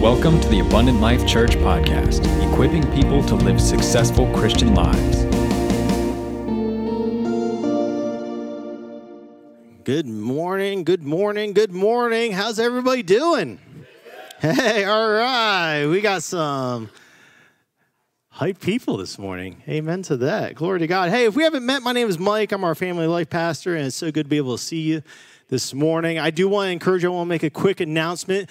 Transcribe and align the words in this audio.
Welcome 0.00 0.38
to 0.42 0.48
the 0.48 0.60
Abundant 0.60 1.00
Life 1.00 1.26
Church 1.26 1.56
podcast, 1.56 2.20
equipping 2.52 2.88
people 2.92 3.20
to 3.24 3.34
live 3.34 3.60
successful 3.60 4.32
Christian 4.32 4.72
lives. 4.72 5.24
Good 9.82 10.06
morning, 10.06 10.84
good 10.84 11.02
morning, 11.02 11.52
good 11.52 11.72
morning. 11.72 12.30
How's 12.30 12.60
everybody 12.60 13.02
doing? 13.02 13.58
Hey, 14.38 14.84
all 14.84 15.10
right. 15.10 15.86
We 15.86 16.00
got 16.00 16.22
some 16.22 16.90
hype 18.28 18.60
people 18.60 18.98
this 18.98 19.18
morning. 19.18 19.64
Amen 19.66 20.02
to 20.02 20.16
that. 20.18 20.54
Glory 20.54 20.78
to 20.78 20.86
God. 20.86 21.10
Hey, 21.10 21.24
if 21.24 21.34
we 21.34 21.42
haven't 21.42 21.66
met, 21.66 21.82
my 21.82 21.90
name 21.90 22.08
is 22.08 22.20
Mike. 22.20 22.52
I'm 22.52 22.62
our 22.62 22.76
family 22.76 23.08
life 23.08 23.30
pastor, 23.30 23.74
and 23.74 23.86
it's 23.86 23.96
so 23.96 24.12
good 24.12 24.26
to 24.26 24.30
be 24.30 24.36
able 24.36 24.56
to 24.56 24.62
see 24.62 24.80
you 24.80 25.02
this 25.48 25.74
morning. 25.74 26.20
I 26.20 26.30
do 26.30 26.48
want 26.48 26.68
to 26.68 26.70
encourage 26.70 27.02
you, 27.02 27.10
I 27.10 27.16
want 27.16 27.26
to 27.26 27.30
make 27.30 27.42
a 27.42 27.50
quick 27.50 27.80
announcement. 27.80 28.48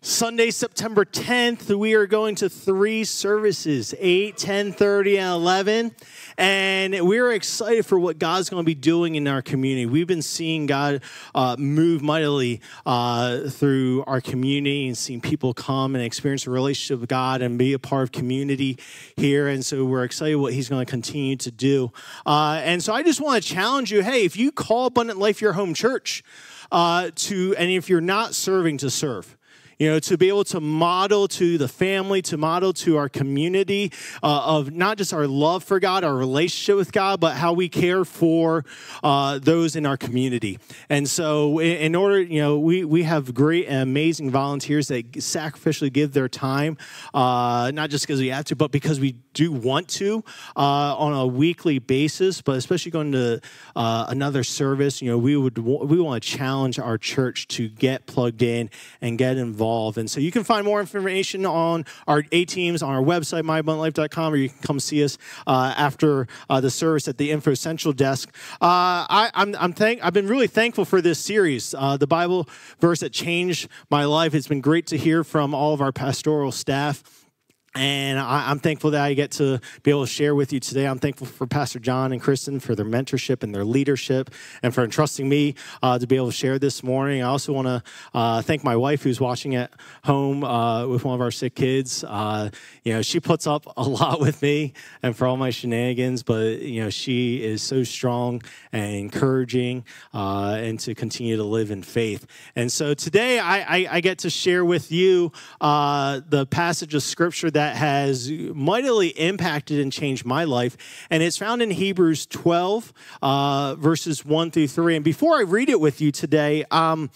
Sunday, 0.00 0.52
September 0.52 1.04
10th, 1.04 1.76
we 1.76 1.94
are 1.94 2.06
going 2.06 2.36
to 2.36 2.48
three 2.48 3.02
services, 3.02 3.96
8, 3.98 4.36
10, 4.36 4.72
30, 4.72 5.18
and 5.18 5.34
11. 5.34 5.96
And 6.36 7.00
we're 7.00 7.32
excited 7.32 7.84
for 7.84 7.98
what 7.98 8.16
God's 8.16 8.48
going 8.48 8.62
to 8.62 8.64
be 8.64 8.76
doing 8.76 9.16
in 9.16 9.26
our 9.26 9.42
community. 9.42 9.86
We've 9.86 10.06
been 10.06 10.22
seeing 10.22 10.66
God 10.66 11.02
uh, 11.34 11.56
move 11.58 12.00
mightily 12.00 12.60
uh, 12.86 13.48
through 13.48 14.04
our 14.06 14.20
community 14.20 14.86
and 14.86 14.96
seeing 14.96 15.20
people 15.20 15.52
come 15.52 15.96
and 15.96 16.04
experience 16.04 16.46
a 16.46 16.50
relationship 16.50 17.00
with 17.00 17.10
God 17.10 17.42
and 17.42 17.58
be 17.58 17.72
a 17.72 17.78
part 17.80 18.04
of 18.04 18.12
community 18.12 18.78
here. 19.16 19.48
And 19.48 19.66
so 19.66 19.84
we're 19.84 20.04
excited 20.04 20.36
what 20.36 20.52
He's 20.52 20.68
going 20.68 20.86
to 20.86 20.88
continue 20.88 21.34
to 21.34 21.50
do. 21.50 21.90
Uh, 22.24 22.60
and 22.62 22.84
so 22.84 22.92
I 22.92 23.02
just 23.02 23.20
want 23.20 23.42
to 23.42 23.48
challenge 23.48 23.90
you 23.90 24.04
hey, 24.04 24.24
if 24.24 24.36
you 24.36 24.52
call 24.52 24.86
Abundant 24.86 25.18
Life 25.18 25.40
your 25.40 25.54
home 25.54 25.74
church, 25.74 26.22
uh, 26.70 27.10
to, 27.16 27.56
and 27.56 27.68
if 27.68 27.88
you're 27.88 28.00
not 28.00 28.36
serving, 28.36 28.78
to 28.78 28.90
serve 28.90 29.37
you 29.78 29.88
know, 29.88 30.00
to 30.00 30.18
be 30.18 30.28
able 30.28 30.42
to 30.42 30.60
model 30.60 31.28
to 31.28 31.56
the 31.56 31.68
family, 31.68 32.20
to 32.22 32.36
model 32.36 32.72
to 32.72 32.96
our 32.96 33.08
community 33.08 33.92
uh, 34.24 34.58
of 34.58 34.72
not 34.72 34.98
just 34.98 35.12
our 35.12 35.28
love 35.28 35.62
for 35.62 35.78
God, 35.78 36.02
our 36.02 36.16
relationship 36.16 36.76
with 36.76 36.90
God, 36.90 37.20
but 37.20 37.36
how 37.36 37.52
we 37.52 37.68
care 37.68 38.04
for 38.04 38.64
uh, 39.04 39.38
those 39.38 39.76
in 39.76 39.86
our 39.86 39.96
community. 39.96 40.58
And 40.88 41.08
so, 41.08 41.60
in, 41.60 41.94
order, 41.94 42.20
you 42.20 42.40
know, 42.40 42.58
we, 42.58 42.84
we 42.84 43.04
have 43.04 43.32
great 43.34 43.66
and 43.68 43.82
amazing 43.82 44.30
volunteers 44.30 44.88
that 44.88 45.12
sacrificially 45.12 45.92
give 45.92 46.12
their 46.12 46.28
time, 46.28 46.76
uh, 47.14 47.70
not 47.72 47.90
just 47.90 48.04
because 48.04 48.20
we 48.20 48.28
have 48.28 48.46
to, 48.46 48.56
but 48.56 48.72
because 48.72 48.98
we 48.98 49.12
do 49.32 49.52
want 49.52 49.86
to 49.88 50.24
uh, 50.56 50.96
on 50.96 51.12
a 51.12 51.26
weekly 51.26 51.78
basis, 51.78 52.42
but 52.42 52.56
especially 52.56 52.90
going 52.90 53.12
to 53.12 53.40
uh, 53.76 54.06
another 54.08 54.42
service, 54.42 55.00
you 55.00 55.08
know, 55.08 55.18
we 55.18 55.36
would 55.36 55.58
we 55.58 56.00
want 56.00 56.20
to 56.20 56.28
challenge 56.28 56.80
our 56.80 56.98
church 56.98 57.46
to 57.46 57.68
get 57.68 58.06
plugged 58.06 58.42
in 58.42 58.68
and 59.00 59.18
get 59.18 59.36
involved 59.36 59.67
And 59.96 60.10
so 60.10 60.20
you 60.20 60.30
can 60.30 60.44
find 60.44 60.64
more 60.64 60.80
information 60.80 61.44
on 61.46 61.84
our 62.06 62.24
A 62.32 62.44
teams 62.44 62.82
on 62.82 62.94
our 62.94 63.02
website, 63.02 63.42
myabundantlife.com, 63.42 64.32
or 64.32 64.36
you 64.36 64.48
can 64.48 64.58
come 64.60 64.80
see 64.80 65.04
us 65.04 65.18
uh, 65.46 65.74
after 65.76 66.26
uh, 66.48 66.60
the 66.60 66.70
service 66.70 67.08
at 67.08 67.18
the 67.18 67.30
Info 67.30 67.54
Central 67.54 67.92
desk. 67.92 68.30
Uh, 68.54 69.06
I, 69.08 69.30
I'm, 69.34 69.54
I'm 69.58 69.72
thank, 69.72 70.04
I've 70.04 70.14
been 70.14 70.28
really 70.28 70.46
thankful 70.46 70.84
for 70.84 71.00
this 71.00 71.18
series. 71.18 71.74
Uh, 71.74 71.96
the 71.96 72.06
Bible 72.06 72.48
verse 72.80 73.00
that 73.00 73.12
changed 73.12 73.68
my 73.90 74.04
life. 74.04 74.34
It's 74.34 74.48
been 74.48 74.60
great 74.60 74.86
to 74.88 74.96
hear 74.96 75.24
from 75.24 75.54
all 75.54 75.74
of 75.74 75.80
our 75.80 75.92
pastoral 75.92 76.52
staff. 76.52 77.27
And 77.74 78.18
I, 78.18 78.50
am 78.50 78.60
thankful 78.60 78.92
that 78.92 79.02
I 79.02 79.12
get 79.12 79.32
to 79.32 79.60
be 79.82 79.90
able 79.90 80.06
to 80.06 80.10
share 80.10 80.34
with 80.34 80.52
you 80.52 80.58
today. 80.58 80.86
I'm 80.86 80.98
thankful 80.98 81.26
for 81.26 81.46
Pastor 81.46 81.78
John 81.78 82.12
and 82.12 82.20
Kristen 82.20 82.60
for 82.60 82.74
their 82.74 82.86
mentorship 82.86 83.42
and 83.42 83.54
their 83.54 83.64
leadership 83.64 84.30
and 84.62 84.74
for 84.74 84.82
entrusting 84.82 85.28
me 85.28 85.54
uh, 85.82 85.98
to 85.98 86.06
be 86.06 86.16
able 86.16 86.28
to 86.28 86.32
share 86.32 86.58
this 86.58 86.82
morning. 86.82 87.22
I 87.22 87.26
also 87.26 87.52
want 87.52 87.68
to 87.68 87.82
uh, 88.14 88.40
thank 88.40 88.64
my 88.64 88.74
wife 88.74 89.02
who's 89.02 89.20
watching 89.20 89.54
at 89.54 89.70
home 90.02 90.44
uh, 90.44 90.86
with 90.86 91.04
one 91.04 91.14
of 91.14 91.20
our 91.20 91.30
sick 91.30 91.54
kids. 91.54 92.04
Uh, 92.04 92.48
you 92.84 92.94
know, 92.94 93.02
she 93.02 93.20
puts 93.20 93.46
up 93.46 93.66
a 93.76 93.82
lot 93.88 94.18
with 94.18 94.40
me 94.40 94.72
and 95.02 95.14
for 95.14 95.26
all 95.26 95.36
my 95.36 95.50
shenanigans, 95.50 96.22
but, 96.22 96.62
you 96.62 96.82
know, 96.82 96.90
she 96.90 97.44
is 97.44 97.62
so 97.62 97.84
strong 97.84 98.40
and 98.72 98.94
encouraging 98.94 99.84
uh, 100.14 100.56
and 100.58 100.80
to 100.80 100.94
continue 100.94 101.36
to 101.36 101.44
live 101.44 101.70
in 101.70 101.82
faith. 101.82 102.26
And 102.56 102.72
so 102.72 102.94
today 102.94 103.38
I, 103.38 103.58
I, 103.58 103.88
I 103.90 104.00
get 104.00 104.18
to 104.18 104.30
share 104.30 104.64
with 104.64 104.90
you 104.90 105.32
uh, 105.60 106.22
the 106.26 106.46
passage 106.46 106.94
of 106.94 107.02
scripture 107.02 107.50
that 107.58 107.74
has 107.74 108.30
mightily 108.30 109.08
impacted 109.08 109.80
and 109.80 109.92
changed 109.92 110.24
my 110.24 110.44
life. 110.44 110.76
And 111.10 111.24
it's 111.24 111.36
found 111.36 111.60
in 111.60 111.72
Hebrews 111.72 112.24
12, 112.26 112.92
uh, 113.20 113.74
verses 113.74 114.24
1 114.24 114.52
through 114.52 114.68
3. 114.68 114.94
And 114.94 115.04
before 115.04 115.36
I 115.36 115.42
read 115.42 115.68
it 115.68 115.80
with 115.80 116.00
you 116.00 116.12
today, 116.12 116.64
um, 116.70 117.10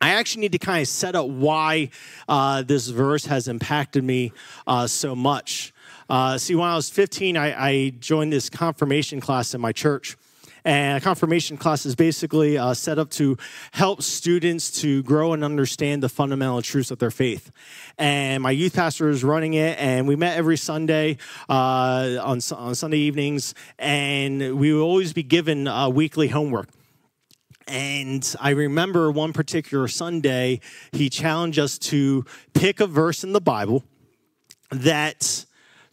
I 0.00 0.10
actually 0.10 0.42
need 0.42 0.52
to 0.52 0.60
kind 0.60 0.80
of 0.80 0.86
set 0.86 1.16
up 1.16 1.26
why 1.26 1.90
uh, 2.28 2.62
this 2.62 2.86
verse 2.86 3.26
has 3.26 3.48
impacted 3.48 4.04
me 4.04 4.30
uh, 4.64 4.86
so 4.86 5.16
much. 5.16 5.74
Uh, 6.08 6.38
see, 6.38 6.54
when 6.54 6.68
I 6.68 6.76
was 6.76 6.88
15, 6.88 7.36
I, 7.36 7.70
I 7.70 7.90
joined 7.98 8.32
this 8.32 8.48
confirmation 8.48 9.20
class 9.20 9.54
in 9.54 9.60
my 9.60 9.72
church. 9.72 10.16
And 10.64 10.96
a 10.96 11.00
confirmation 11.00 11.58
class 11.58 11.84
is 11.84 11.94
basically 11.94 12.56
uh, 12.56 12.72
set 12.72 12.98
up 12.98 13.10
to 13.10 13.36
help 13.72 14.00
students 14.02 14.70
to 14.80 15.02
grow 15.02 15.34
and 15.34 15.44
understand 15.44 16.02
the 16.02 16.08
fundamental 16.08 16.62
truths 16.62 16.90
of 16.90 16.98
their 16.98 17.10
faith. 17.10 17.52
And 17.98 18.42
my 18.42 18.50
youth 18.50 18.74
pastor 18.74 19.10
is 19.10 19.22
running 19.22 19.54
it, 19.54 19.78
and 19.78 20.08
we 20.08 20.16
met 20.16 20.38
every 20.38 20.56
Sunday 20.56 21.18
uh, 21.50 22.18
on, 22.22 22.40
on 22.52 22.74
Sunday 22.74 22.98
evenings, 22.98 23.54
and 23.78 24.58
we 24.58 24.72
would 24.72 24.82
always 24.82 25.12
be 25.12 25.22
given 25.22 25.68
uh, 25.68 25.90
weekly 25.90 26.28
homework. 26.28 26.70
And 27.66 28.34
I 28.40 28.50
remember 28.50 29.10
one 29.10 29.32
particular 29.32 29.88
Sunday, 29.88 30.60
he 30.92 31.10
challenged 31.10 31.58
us 31.58 31.78
to 31.78 32.24
pick 32.54 32.80
a 32.80 32.86
verse 32.86 33.22
in 33.22 33.32
the 33.32 33.40
Bible 33.40 33.84
that 34.70 35.44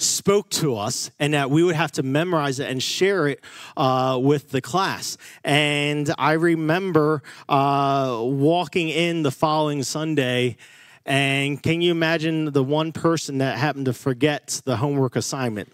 spoke 0.01 0.49
to 0.49 0.75
us 0.75 1.11
and 1.19 1.33
that 1.33 1.49
we 1.49 1.63
would 1.63 1.75
have 1.75 1.91
to 1.93 2.03
memorize 2.03 2.59
it 2.59 2.69
and 2.69 2.81
share 2.81 3.27
it 3.27 3.43
uh, 3.77 4.19
with 4.21 4.49
the 4.49 4.61
class. 4.61 5.17
And 5.43 6.13
I 6.17 6.33
remember 6.33 7.23
uh, 7.47 8.19
walking 8.21 8.89
in 8.89 9.23
the 9.23 9.31
following 9.31 9.83
Sunday. 9.83 10.57
And 11.05 11.61
can 11.61 11.81
you 11.81 11.91
imagine 11.91 12.51
the 12.51 12.63
one 12.63 12.91
person 12.91 13.39
that 13.39 13.57
happened 13.57 13.85
to 13.85 13.93
forget 13.93 14.61
the 14.65 14.77
homework 14.77 15.15
assignment? 15.15 15.69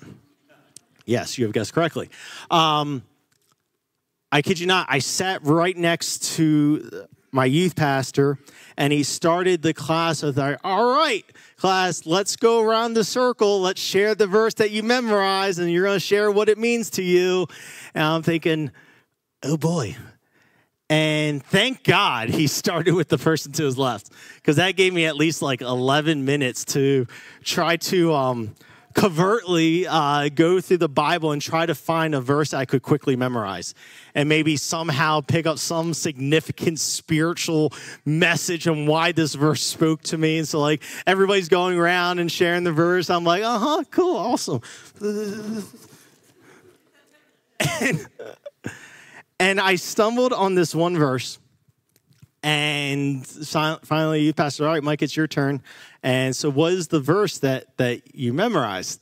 Yes, 1.06 1.38
you 1.38 1.46
have 1.46 1.54
guessed 1.54 1.74
correctly. 1.74 2.10
Um, 2.52 3.04
I 4.32 4.42
kid 4.42 4.60
you 4.60 4.68
not, 4.68 4.88
I 4.90 5.00
sat 5.00 5.44
right 5.44 5.76
next 5.76 6.36
to 6.36 7.08
my 7.38 7.46
youth 7.46 7.76
pastor, 7.76 8.40
and 8.78 8.92
he 8.92 9.04
started 9.04 9.62
the 9.62 9.74
class 9.74 10.24
with, 10.24 10.40
All 10.40 10.94
right, 10.96 11.24
class, 11.56 12.06
let's 12.08 12.36
go 12.36 12.62
around 12.62 12.96
the 12.96 13.04
circle. 13.04 13.62
Let's 13.62 13.80
share 13.80 14.16
the 14.16 14.26
verse 14.26 14.56
that 14.56 14.72
you 14.72 14.82
memorized, 14.82 15.60
and 15.60 15.72
you're 15.72 15.86
going 15.86 15.96
to 15.96 16.00
share 16.00 16.32
what 16.32 16.50
it 16.50 16.58
means 16.58 16.90
to 16.92 17.04
you. 17.04 17.46
And 17.94 18.04
I'm 18.04 18.24
thinking, 18.24 18.72
Oh 19.44 19.56
boy. 19.56 19.96
And 20.90 21.44
thank 21.46 21.84
God 21.84 22.30
he 22.30 22.48
started 22.62 22.96
with 22.96 23.10
the 23.10 23.20
person 23.20 23.52
to 23.54 23.66
his 23.66 23.78
left, 23.78 24.10
because 24.38 24.56
that 24.56 24.72
gave 24.72 24.94
me 24.94 25.06
at 25.06 25.16
least 25.16 25.44
like 25.44 25.62
11 25.62 26.26
minutes 26.26 26.66
to 26.66 27.06
try 27.44 27.78
to 27.78 28.14
um, 28.16 28.56
covertly 28.98 29.86
uh, 29.86 30.28
go 30.34 30.60
through 30.60 30.80
the 30.80 30.90
Bible 30.90 31.32
and 31.32 31.40
try 31.40 31.68
to 31.68 31.76
find 31.76 32.16
a 32.16 32.20
verse 32.20 32.52
I 32.52 32.66
could 32.66 32.82
quickly 32.82 33.16
memorize 33.16 33.76
and 34.16 34.28
maybe 34.28 34.58
somehow 34.58 35.22
pick 35.22 35.46
up 35.46 35.60
some 35.60 35.94
significant 35.94 36.80
spiritual 36.80 37.74
message 38.06 38.66
and 38.66 38.88
why 38.88 39.12
this 39.12 39.36
verse 39.36 39.62
spoke 39.62 40.02
to 40.04 40.18
me. 40.18 40.40
And 40.40 40.48
so, 40.48 40.60
like, 40.60 40.82
everybody's 41.06 41.48
going 41.48 41.78
around 41.78 42.18
and 42.18 42.32
sharing 42.32 42.64
the 42.64 42.72
verse. 42.72 43.12
I'm 43.12 43.24
like, 43.24 43.44
uh 43.44 43.60
huh, 43.60 43.84
cool, 43.92 44.18
awesome. 44.18 44.62
and, 47.80 48.08
and 49.40 49.62
I 49.62 49.76
stumbled 49.76 50.34
on 50.34 50.56
this 50.56 50.74
one 50.74 50.98
verse. 50.98 51.38
And 52.42 53.28
finally, 53.28 54.22
you 54.22 54.34
pastor, 54.34 54.66
all 54.66 54.74
right, 54.74 54.84
Mike, 54.84 55.02
it's 55.04 55.16
your 55.16 55.28
turn. 55.28 55.62
And 56.08 56.34
so, 56.34 56.50
what 56.50 56.72
is 56.72 56.88
the 56.88 57.02
verse 57.02 57.40
that 57.40 57.76
that 57.76 58.16
you 58.16 58.32
memorized? 58.32 59.02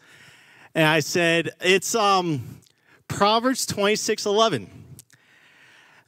And 0.73 0.87
I 0.87 1.01
said, 1.01 1.51
it's 1.61 1.93
um, 1.93 2.61
Proverbs 3.07 3.67
26, 3.67 4.25
11. 4.25 4.67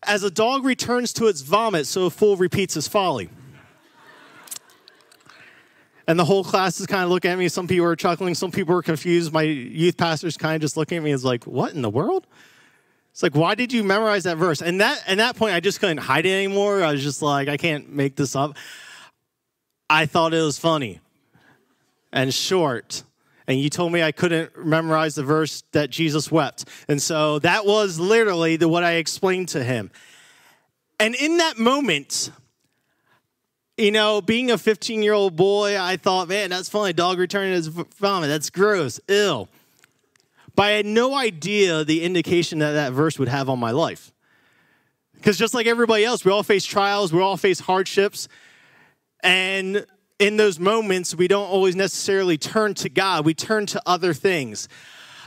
As 0.01 0.23
a 0.23 0.31
dog 0.31 0.65
returns 0.65 1.13
to 1.13 1.27
its 1.27 1.41
vomit, 1.41 1.85
so 1.85 2.07
a 2.07 2.09
fool 2.09 2.35
repeats 2.35 2.73
his 2.73 2.87
folly. 2.87 3.29
And 6.07 6.17
the 6.17 6.25
whole 6.25 6.43
class 6.43 6.79
is 6.79 6.87
kind 6.87 7.03
of 7.03 7.11
looking 7.11 7.29
at 7.29 7.37
me. 7.37 7.47
Some 7.47 7.67
people 7.67 7.85
are 7.85 7.95
chuckling, 7.95 8.33
some 8.33 8.49
people 8.49 8.75
are 8.75 8.81
confused. 8.81 9.31
My 9.31 9.43
youth 9.43 9.97
pastor's 9.97 10.35
kind 10.35 10.55
of 10.55 10.61
just 10.61 10.77
looking 10.77 10.97
at 10.97 11.03
me 11.03 11.11
as 11.11 11.23
like, 11.23 11.43
what 11.43 11.73
in 11.73 11.83
the 11.83 11.91
world? 11.91 12.25
It's 13.11 13.21
like, 13.21 13.35
why 13.35 13.53
did 13.53 13.71
you 13.71 13.83
memorize 13.83 14.23
that 14.23 14.37
verse? 14.37 14.63
And 14.63 14.81
that 14.81 15.03
and 15.05 15.19
that 15.19 15.35
point, 15.35 15.53
I 15.53 15.59
just 15.59 15.79
couldn't 15.79 15.99
hide 15.99 16.25
it 16.25 16.31
anymore. 16.31 16.81
I 16.81 16.91
was 16.91 17.03
just 17.03 17.21
like, 17.21 17.49
I 17.49 17.57
can't 17.57 17.87
make 17.87 18.15
this 18.15 18.35
up. 18.35 18.57
I 19.89 20.05
thought 20.05 20.33
it 20.33 20.41
was 20.41 20.59
funny 20.59 20.99
and 22.11 22.33
short. 22.33 23.03
And 23.47 23.59
you 23.59 23.69
told 23.69 23.93
me 23.93 24.03
I 24.03 24.11
couldn't 24.11 24.65
memorize 24.65 25.15
the 25.15 25.23
verse 25.23 25.63
that 25.71 25.89
Jesus 25.89 26.29
wept. 26.31 26.65
And 26.89 27.01
so 27.01 27.39
that 27.39 27.65
was 27.65 27.99
literally 27.99 28.57
the, 28.57 28.67
what 28.67 28.83
I 28.83 28.93
explained 28.93 29.49
to 29.49 29.63
him. 29.63 29.89
And 30.99 31.15
in 31.15 31.37
that 31.37 31.57
moment, 31.57 32.31
you 33.77 33.91
know, 33.91 34.19
being 34.21 34.51
a 34.51 34.57
15 34.57 35.01
year 35.01 35.13
old 35.13 35.35
boy, 35.35 35.79
I 35.79 35.95
thought, 35.95 36.27
man, 36.27 36.49
that's 36.49 36.67
funny. 36.67 36.91
Dog 36.91 37.19
returning 37.19 37.53
his 37.53 37.67
vomit. 37.67 38.29
That's 38.29 38.49
gross, 38.49 38.99
ill. 39.07 39.47
But 40.55 40.63
I 40.63 40.69
had 40.71 40.85
no 40.87 41.15
idea 41.15 41.83
the 41.83 42.03
indication 42.03 42.59
that 42.59 42.71
that 42.71 42.91
verse 42.91 43.19
would 43.19 43.27
have 43.27 43.47
on 43.47 43.59
my 43.59 43.71
life. 43.71 44.11
Because 45.13 45.37
just 45.37 45.53
like 45.53 45.67
everybody 45.67 46.03
else, 46.03 46.25
we 46.25 46.31
all 46.31 46.43
face 46.43 46.65
trials, 46.65 47.13
we 47.13 47.21
all 47.21 47.37
face 47.37 47.59
hardships. 47.59 48.27
And 49.21 49.85
in 50.19 50.37
those 50.37 50.59
moments, 50.59 51.15
we 51.15 51.27
don't 51.27 51.47
always 51.47 51.75
necessarily 51.75 52.37
turn 52.37 52.73
to 52.75 52.89
God, 52.89 53.25
we 53.25 53.33
turn 53.33 53.65
to 53.67 53.81
other 53.85 54.13
things. 54.13 54.67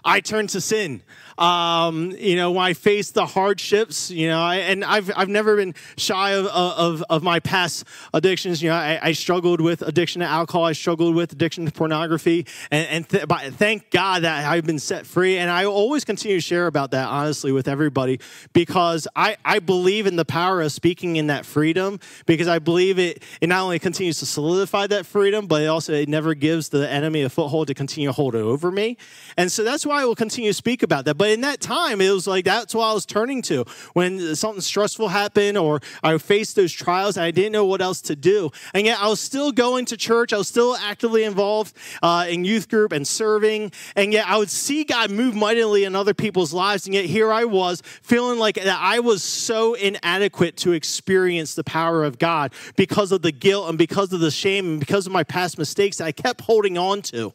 I 0.05 0.21
turn 0.21 0.47
to 0.49 0.61
sin. 0.61 1.03
Um, 1.41 2.11
you 2.19 2.37
know, 2.37 2.51
when 2.51 2.65
I 2.65 2.75
face 2.75 3.13
the 3.13 3.25
hardships, 3.25 4.11
you 4.11 4.29
know, 4.29 4.39
I, 4.39 4.57
and 4.57 4.85
I've, 4.85 5.11
I've 5.17 5.31
never 5.31 5.57
been 5.57 5.75
shy 5.97 6.33
of, 6.33 6.47
of, 6.47 7.03
of 7.09 7.23
my 7.23 7.41
past 7.41 7.85
addictions. 8.13 8.63
You 8.63 8.69
know, 8.69 8.77
I, 8.77 8.99
I, 9.01 9.13
struggled 9.13 9.63
with 9.63 9.81
addiction 9.81 10.21
to 10.21 10.27
alcohol. 10.27 10.65
I 10.65 10.73
struggled 10.73 11.15
with 11.15 11.33
addiction 11.33 11.65
to 11.65 11.73
pornography. 11.73 12.47
And, 12.71 12.89
and 12.89 13.09
th- 13.09 13.25
thank 13.55 13.91
God 13.91 14.23
that 14.23 14.45
I've 14.45 14.67
been 14.67 14.79
set 14.79 15.07
free. 15.07 15.39
And 15.39 15.51
I 15.51 15.65
always 15.65 16.05
continue 16.05 16.37
to 16.37 16.43
share 16.43 16.67
about 16.67 16.91
that, 16.91 17.09
honestly, 17.09 17.53
with 17.53 17.69
everybody 17.69 18.21
because 18.53 19.09
I, 19.17 19.39
I 19.43 19.61
believe 19.61 20.07
in 20.07 20.17
the 20.17 20.27
power 20.27 20.61
of 20.61 20.73
speaking 20.73 21.17
in 21.17 21.29
that 21.29 21.47
freedom 21.47 22.01
because 22.27 22.49
I 22.49 22.59
believe 22.59 22.99
it, 22.99 23.23
it 23.41 23.49
not 23.49 23.63
only 23.63 23.79
continues 23.79 24.19
to 24.19 24.27
solidify 24.27 24.89
that 24.89 25.07
freedom, 25.07 25.47
but 25.47 25.63
it 25.63 25.67
also 25.69 25.95
it 25.95 26.09
never 26.09 26.35
gives 26.35 26.69
the 26.69 26.89
enemy 26.91 27.23
a 27.23 27.31
foothold 27.31 27.69
to 27.69 27.75
continue 27.75 28.11
to 28.11 28.13
hold 28.13 28.35
it 28.35 28.43
over 28.43 28.71
me. 28.71 28.99
And 29.39 29.51
so 29.51 29.65
that's 29.65 29.87
why 29.91 30.03
I 30.03 30.05
will 30.05 30.15
continue 30.15 30.51
to 30.51 30.55
speak 30.55 30.85
about 30.85 31.05
that. 31.07 31.17
But 31.17 31.31
in 31.31 31.41
that 31.41 31.61
time, 31.61 32.01
it 32.01 32.11
was 32.11 32.27
like 32.29 32.45
that's 32.45 32.75
what 32.77 32.85
I 32.85 32.93
was 32.93 33.05
turning 33.05 33.43
to 33.43 33.65
when 33.93 34.37
something 34.37 34.61
stressful 34.61 35.09
happened 35.09 35.59
or 35.59 35.81
I 36.03 36.17
faced 36.19 36.55
those 36.55 36.73
trials 36.73 37.17
and 37.17 37.25
I 37.25 37.33
didn't 37.33 37.51
know 37.53 37.67
what 37.67 37.83
else 37.83 38.01
to 38.03 38.15
do. 38.15 38.51
And 38.73 38.87
yet 38.87 39.01
I 39.01 39.09
was 39.09 39.21
still 39.21 39.51
going 39.51 39.87
to 39.87 39.97
church. 39.97 40.33
I 40.33 40.39
was 40.39 40.47
still 40.47 40.77
actively 40.77 41.25
involved 41.25 41.77
uh, 42.03 42.27
in 42.29 42.45
youth 42.45 42.69
group 42.69 42.93
and 42.93 43.07
serving. 43.07 43.73
And 43.97 44.13
yet 44.13 44.29
I 44.29 44.37
would 44.39 44.49
see 44.49 44.85
God 44.85 45.11
move 45.11 45.35
mightily 45.35 45.83
in 45.83 45.97
other 45.97 46.15
people's 46.15 46.53
lives. 46.53 46.87
And 46.87 46.95
yet 46.95 47.07
here 47.07 47.33
I 47.33 47.45
was 47.45 47.83
feeling 48.03 48.39
like 48.39 48.55
that 48.55 48.79
I 48.81 49.01
was 49.01 49.25
so 49.25 49.75
inadequate 49.75 50.57
to 50.59 50.71
experience 50.71 51.57
the 51.57 51.65
power 51.65 52.05
of 52.05 52.21
God 52.21 52.53
because 52.77 53.11
of 53.11 53.23
the 53.23 53.33
guilt 53.33 53.69
and 53.69 53.77
because 53.77 54.13
of 54.13 54.21
the 54.21 54.31
shame 54.31 54.67
and 54.67 54.81
because 54.81 55.07
of 55.09 55.13
my 55.13 55.25
past 55.25 55.59
mistakes 55.59 56.01
I 56.01 56.13
kept 56.13 56.43
holding 56.43 56.79
on 56.79 57.03
to 57.03 57.35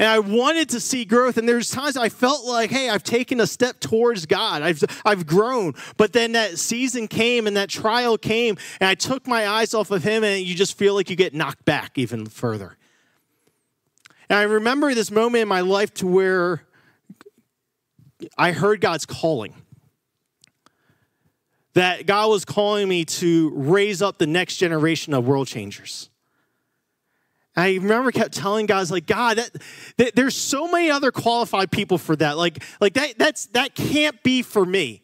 and 0.00 0.08
I 0.08 0.18
wanted 0.18 0.70
to 0.70 0.80
see 0.80 1.04
growth. 1.04 1.36
And 1.36 1.46
there's 1.46 1.70
times 1.70 1.98
I 1.98 2.08
felt 2.08 2.46
like, 2.46 2.70
hey, 2.70 2.88
I've 2.88 3.04
taken 3.04 3.38
a 3.38 3.46
step 3.46 3.80
towards 3.80 4.24
God. 4.24 4.62
I've 4.62 4.82
I've 5.04 5.26
grown. 5.26 5.74
But 5.98 6.14
then 6.14 6.32
that 6.32 6.58
season 6.58 7.06
came 7.06 7.46
and 7.46 7.54
that 7.58 7.68
trial 7.68 8.16
came, 8.16 8.56
and 8.80 8.88
I 8.88 8.94
took 8.94 9.26
my 9.26 9.46
eyes 9.46 9.74
off 9.74 9.90
of 9.90 10.02
Him, 10.02 10.24
and 10.24 10.42
you 10.42 10.54
just 10.54 10.78
feel 10.78 10.94
like 10.94 11.10
you 11.10 11.16
get 11.16 11.34
knocked 11.34 11.66
back 11.66 11.98
even 11.98 12.24
further. 12.24 12.78
And 14.30 14.38
I 14.38 14.44
remember 14.44 14.94
this 14.94 15.10
moment 15.10 15.42
in 15.42 15.48
my 15.48 15.60
life 15.60 15.92
to 15.94 16.06
where 16.06 16.64
I 18.38 18.52
heard 18.52 18.80
God's 18.80 19.04
calling. 19.04 19.52
That 21.74 22.06
God 22.06 22.30
was 22.30 22.46
calling 22.46 22.88
me 22.88 23.04
to 23.04 23.52
raise 23.54 24.00
up 24.00 24.16
the 24.16 24.26
next 24.26 24.56
generation 24.56 25.12
of 25.12 25.26
world 25.26 25.46
changers. 25.46 26.08
I 27.60 27.74
remember 27.74 28.12
kept 28.12 28.34
telling 28.34 28.66
guys 28.66 28.90
like, 28.90 29.06
God, 29.06 29.38
that, 29.38 29.50
that, 29.96 30.14
there's 30.14 30.36
so 30.36 30.70
many 30.70 30.90
other 30.90 31.10
qualified 31.10 31.70
people 31.70 31.98
for 31.98 32.16
that. 32.16 32.36
Like, 32.36 32.62
like 32.80 32.94
that, 32.94 33.18
that's 33.18 33.46
that 33.46 33.74
can't 33.74 34.22
be 34.22 34.42
for 34.42 34.64
me. 34.64 35.02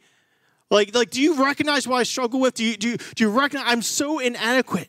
Like, 0.70 0.94
like, 0.94 1.10
do 1.10 1.20
you 1.20 1.42
recognize 1.44 1.86
what 1.86 1.98
I 1.98 2.02
struggle 2.02 2.40
with? 2.40 2.54
Do 2.54 2.64
you 2.64 2.76
do 2.76 2.90
you, 2.90 2.96
do 2.96 3.24
you 3.24 3.30
recognize 3.30 3.66
I'm 3.68 3.82
so 3.82 4.18
inadequate? 4.18 4.88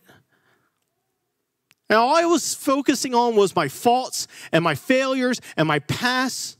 And 1.89 1.97
all 1.97 2.15
I 2.15 2.25
was 2.25 2.53
focusing 2.53 3.15
on 3.15 3.35
was 3.35 3.55
my 3.55 3.67
faults 3.67 4.27
and 4.51 4.63
my 4.63 4.75
failures 4.75 5.39
and 5.55 5.67
my 5.67 5.79
past. 5.79 6.57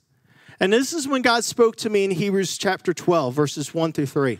And 0.59 0.71
this 0.71 0.93
is 0.93 1.07
when 1.07 1.21
God 1.21 1.43
spoke 1.43 1.75
to 1.77 1.89
me 1.89 2.05
in 2.05 2.11
Hebrews 2.11 2.57
chapter 2.57 2.93
12, 2.93 3.33
verses 3.33 3.73
1 3.73 3.93
through 3.93 4.05
3. 4.05 4.39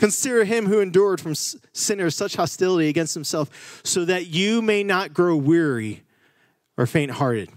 Consider 0.00 0.44
him 0.44 0.64
who 0.64 0.80
endured 0.80 1.20
from 1.20 1.34
sinners 1.34 2.16
such 2.16 2.34
hostility 2.34 2.88
against 2.88 3.12
himself, 3.12 3.82
so 3.84 4.06
that 4.06 4.28
you 4.28 4.62
may 4.62 4.82
not 4.82 5.12
grow 5.12 5.36
weary 5.36 6.04
or 6.78 6.86
faint 6.86 7.10
hearted. 7.10 7.50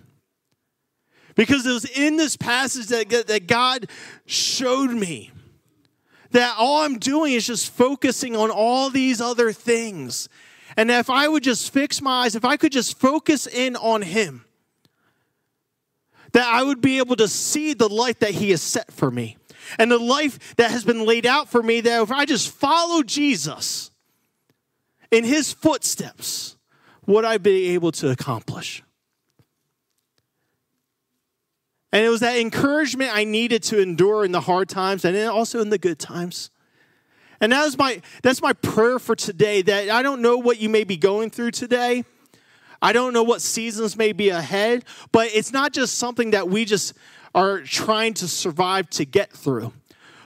Because 1.35 1.65
it 1.65 1.71
was 1.71 1.85
in 1.85 2.17
this 2.17 2.35
passage 2.35 2.87
that, 2.87 3.27
that 3.27 3.47
God 3.47 3.87
showed 4.25 4.91
me 4.91 5.31
that 6.31 6.55
all 6.59 6.81
I'm 6.81 6.99
doing 6.99 7.31
is 7.31 7.47
just 7.47 7.71
focusing 7.71 8.35
on 8.35 8.51
all 8.51 8.89
these 8.89 9.21
other 9.21 9.53
things. 9.53 10.27
And 10.75 10.91
if 10.91 11.09
I 11.09 11.29
would 11.29 11.43
just 11.43 11.71
fix 11.71 12.01
my 12.01 12.25
eyes, 12.25 12.35
if 12.35 12.43
I 12.43 12.57
could 12.57 12.73
just 12.73 12.99
focus 12.99 13.47
in 13.47 13.77
on 13.77 14.01
Him, 14.01 14.43
that 16.33 16.45
I 16.45 16.61
would 16.61 16.81
be 16.81 16.97
able 16.97 17.15
to 17.15 17.29
see 17.29 17.73
the 17.73 17.87
life 17.87 18.19
that 18.19 18.31
He 18.31 18.49
has 18.49 18.61
set 18.61 18.91
for 18.91 19.09
me 19.09 19.37
and 19.79 19.91
the 19.91 19.99
life 19.99 20.55
that 20.55 20.71
has 20.71 20.83
been 20.83 21.05
laid 21.05 21.25
out 21.25 21.49
for 21.49 21.63
me 21.63 21.81
that 21.81 22.01
if 22.01 22.11
I 22.11 22.25
just 22.25 22.49
follow 22.49 23.03
Jesus 23.03 23.91
in 25.11 25.23
his 25.23 25.53
footsteps, 25.53 26.57
would 27.05 27.25
I 27.25 27.37
be 27.37 27.69
able 27.69 27.91
to 27.93 28.09
accomplish? 28.09 28.83
And 31.91 32.03
it 32.03 32.09
was 32.09 32.21
that 32.21 32.39
encouragement 32.39 33.11
I 33.13 33.23
needed 33.23 33.61
to 33.63 33.79
endure 33.79 34.25
in 34.25 34.31
the 34.31 34.41
hard 34.41 34.67
times 34.67 35.05
and 35.05 35.15
also 35.29 35.61
in 35.61 35.69
the 35.69 35.77
good 35.77 35.99
times. 35.99 36.49
And 37.39 37.51
that 37.51 37.67
is 37.67 37.77
my 37.77 38.01
that's 38.23 38.41
my 38.41 38.53
prayer 38.53 38.97
for 38.97 39.15
today 39.15 39.61
that 39.61 39.89
I 39.89 40.01
don't 40.01 40.21
know 40.21 40.37
what 40.37 40.59
you 40.59 40.69
may 40.69 40.85
be 40.85 40.97
going 40.97 41.29
through 41.29 41.51
today. 41.51 42.03
I 42.81 42.93
don't 42.93 43.13
know 43.13 43.23
what 43.23 43.41
seasons 43.41 43.95
may 43.95 44.11
be 44.11 44.29
ahead, 44.29 44.85
but 45.11 45.29
it's 45.33 45.53
not 45.53 45.71
just 45.71 45.97
something 45.97 46.31
that 46.31 46.49
we 46.49 46.65
just 46.65 46.93
are 47.35 47.61
trying 47.61 48.13
to 48.13 48.27
survive 48.27 48.89
to 48.91 49.05
get 49.05 49.31
through 49.31 49.73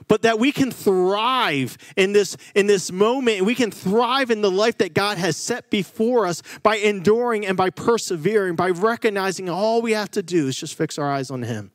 but 0.07 0.21
that 0.21 0.39
we 0.39 0.51
can 0.51 0.71
thrive 0.71 1.77
in 1.95 2.13
this 2.13 2.37
in 2.55 2.67
this 2.67 2.91
moment 2.91 3.41
we 3.41 3.55
can 3.55 3.71
thrive 3.71 4.31
in 4.31 4.41
the 4.41 4.51
life 4.51 4.77
that 4.77 4.93
God 4.93 5.17
has 5.17 5.37
set 5.37 5.69
before 5.69 6.25
us 6.25 6.41
by 6.63 6.77
enduring 6.77 7.45
and 7.45 7.57
by 7.57 7.69
persevering 7.69 8.55
by 8.55 8.69
recognizing 8.69 9.49
all 9.49 9.81
we 9.81 9.91
have 9.91 10.11
to 10.11 10.23
do 10.23 10.47
is 10.47 10.57
just 10.57 10.75
fix 10.75 10.97
our 10.97 11.11
eyes 11.11 11.31
on 11.31 11.43
him. 11.43 11.71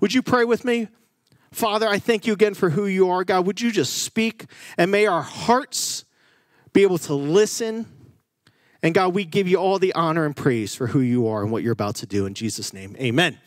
Would 0.00 0.14
you 0.14 0.22
pray 0.22 0.44
with 0.44 0.64
me? 0.64 0.88
Father 1.50 1.88
i 1.88 1.98
thank 1.98 2.26
you 2.26 2.34
again 2.34 2.54
for 2.54 2.70
who 2.70 2.86
you 2.86 3.08
are 3.10 3.24
god. 3.24 3.46
Would 3.46 3.60
you 3.60 3.72
just 3.72 4.02
speak 4.02 4.46
and 4.76 4.90
may 4.90 5.06
our 5.06 5.22
hearts 5.22 6.04
be 6.72 6.82
able 6.82 6.98
to 6.98 7.14
listen? 7.14 7.86
And 8.82 8.94
god 8.94 9.14
we 9.14 9.24
give 9.24 9.48
you 9.48 9.56
all 9.56 9.78
the 9.78 9.94
honor 9.94 10.26
and 10.26 10.36
praise 10.36 10.74
for 10.74 10.88
who 10.88 11.00
you 11.00 11.26
are 11.26 11.42
and 11.42 11.50
what 11.50 11.62
you're 11.62 11.72
about 11.72 11.96
to 11.96 12.06
do 12.06 12.26
in 12.26 12.34
jesus 12.34 12.72
name. 12.72 12.94
Amen 12.98 13.38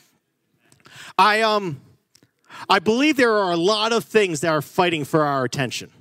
I 1.21 1.41
um 1.41 1.79
I 2.67 2.79
believe 2.79 3.15
there 3.15 3.35
are 3.37 3.51
a 3.51 3.57
lot 3.57 3.93
of 3.93 4.05
things 4.05 4.39
that 4.39 4.51
are 4.51 4.61
fighting 4.61 5.05
for 5.05 5.23
our 5.23 5.43
attention. 5.43 5.91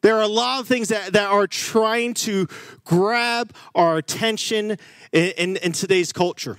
There 0.00 0.16
are 0.16 0.22
a 0.22 0.26
lot 0.26 0.58
of 0.58 0.66
things 0.66 0.88
that, 0.88 1.12
that 1.12 1.30
are 1.30 1.46
trying 1.46 2.14
to 2.14 2.48
grab 2.84 3.54
our 3.76 3.98
attention 3.98 4.78
in, 5.12 5.30
in, 5.38 5.56
in 5.58 5.70
today's 5.70 6.12
culture. 6.12 6.58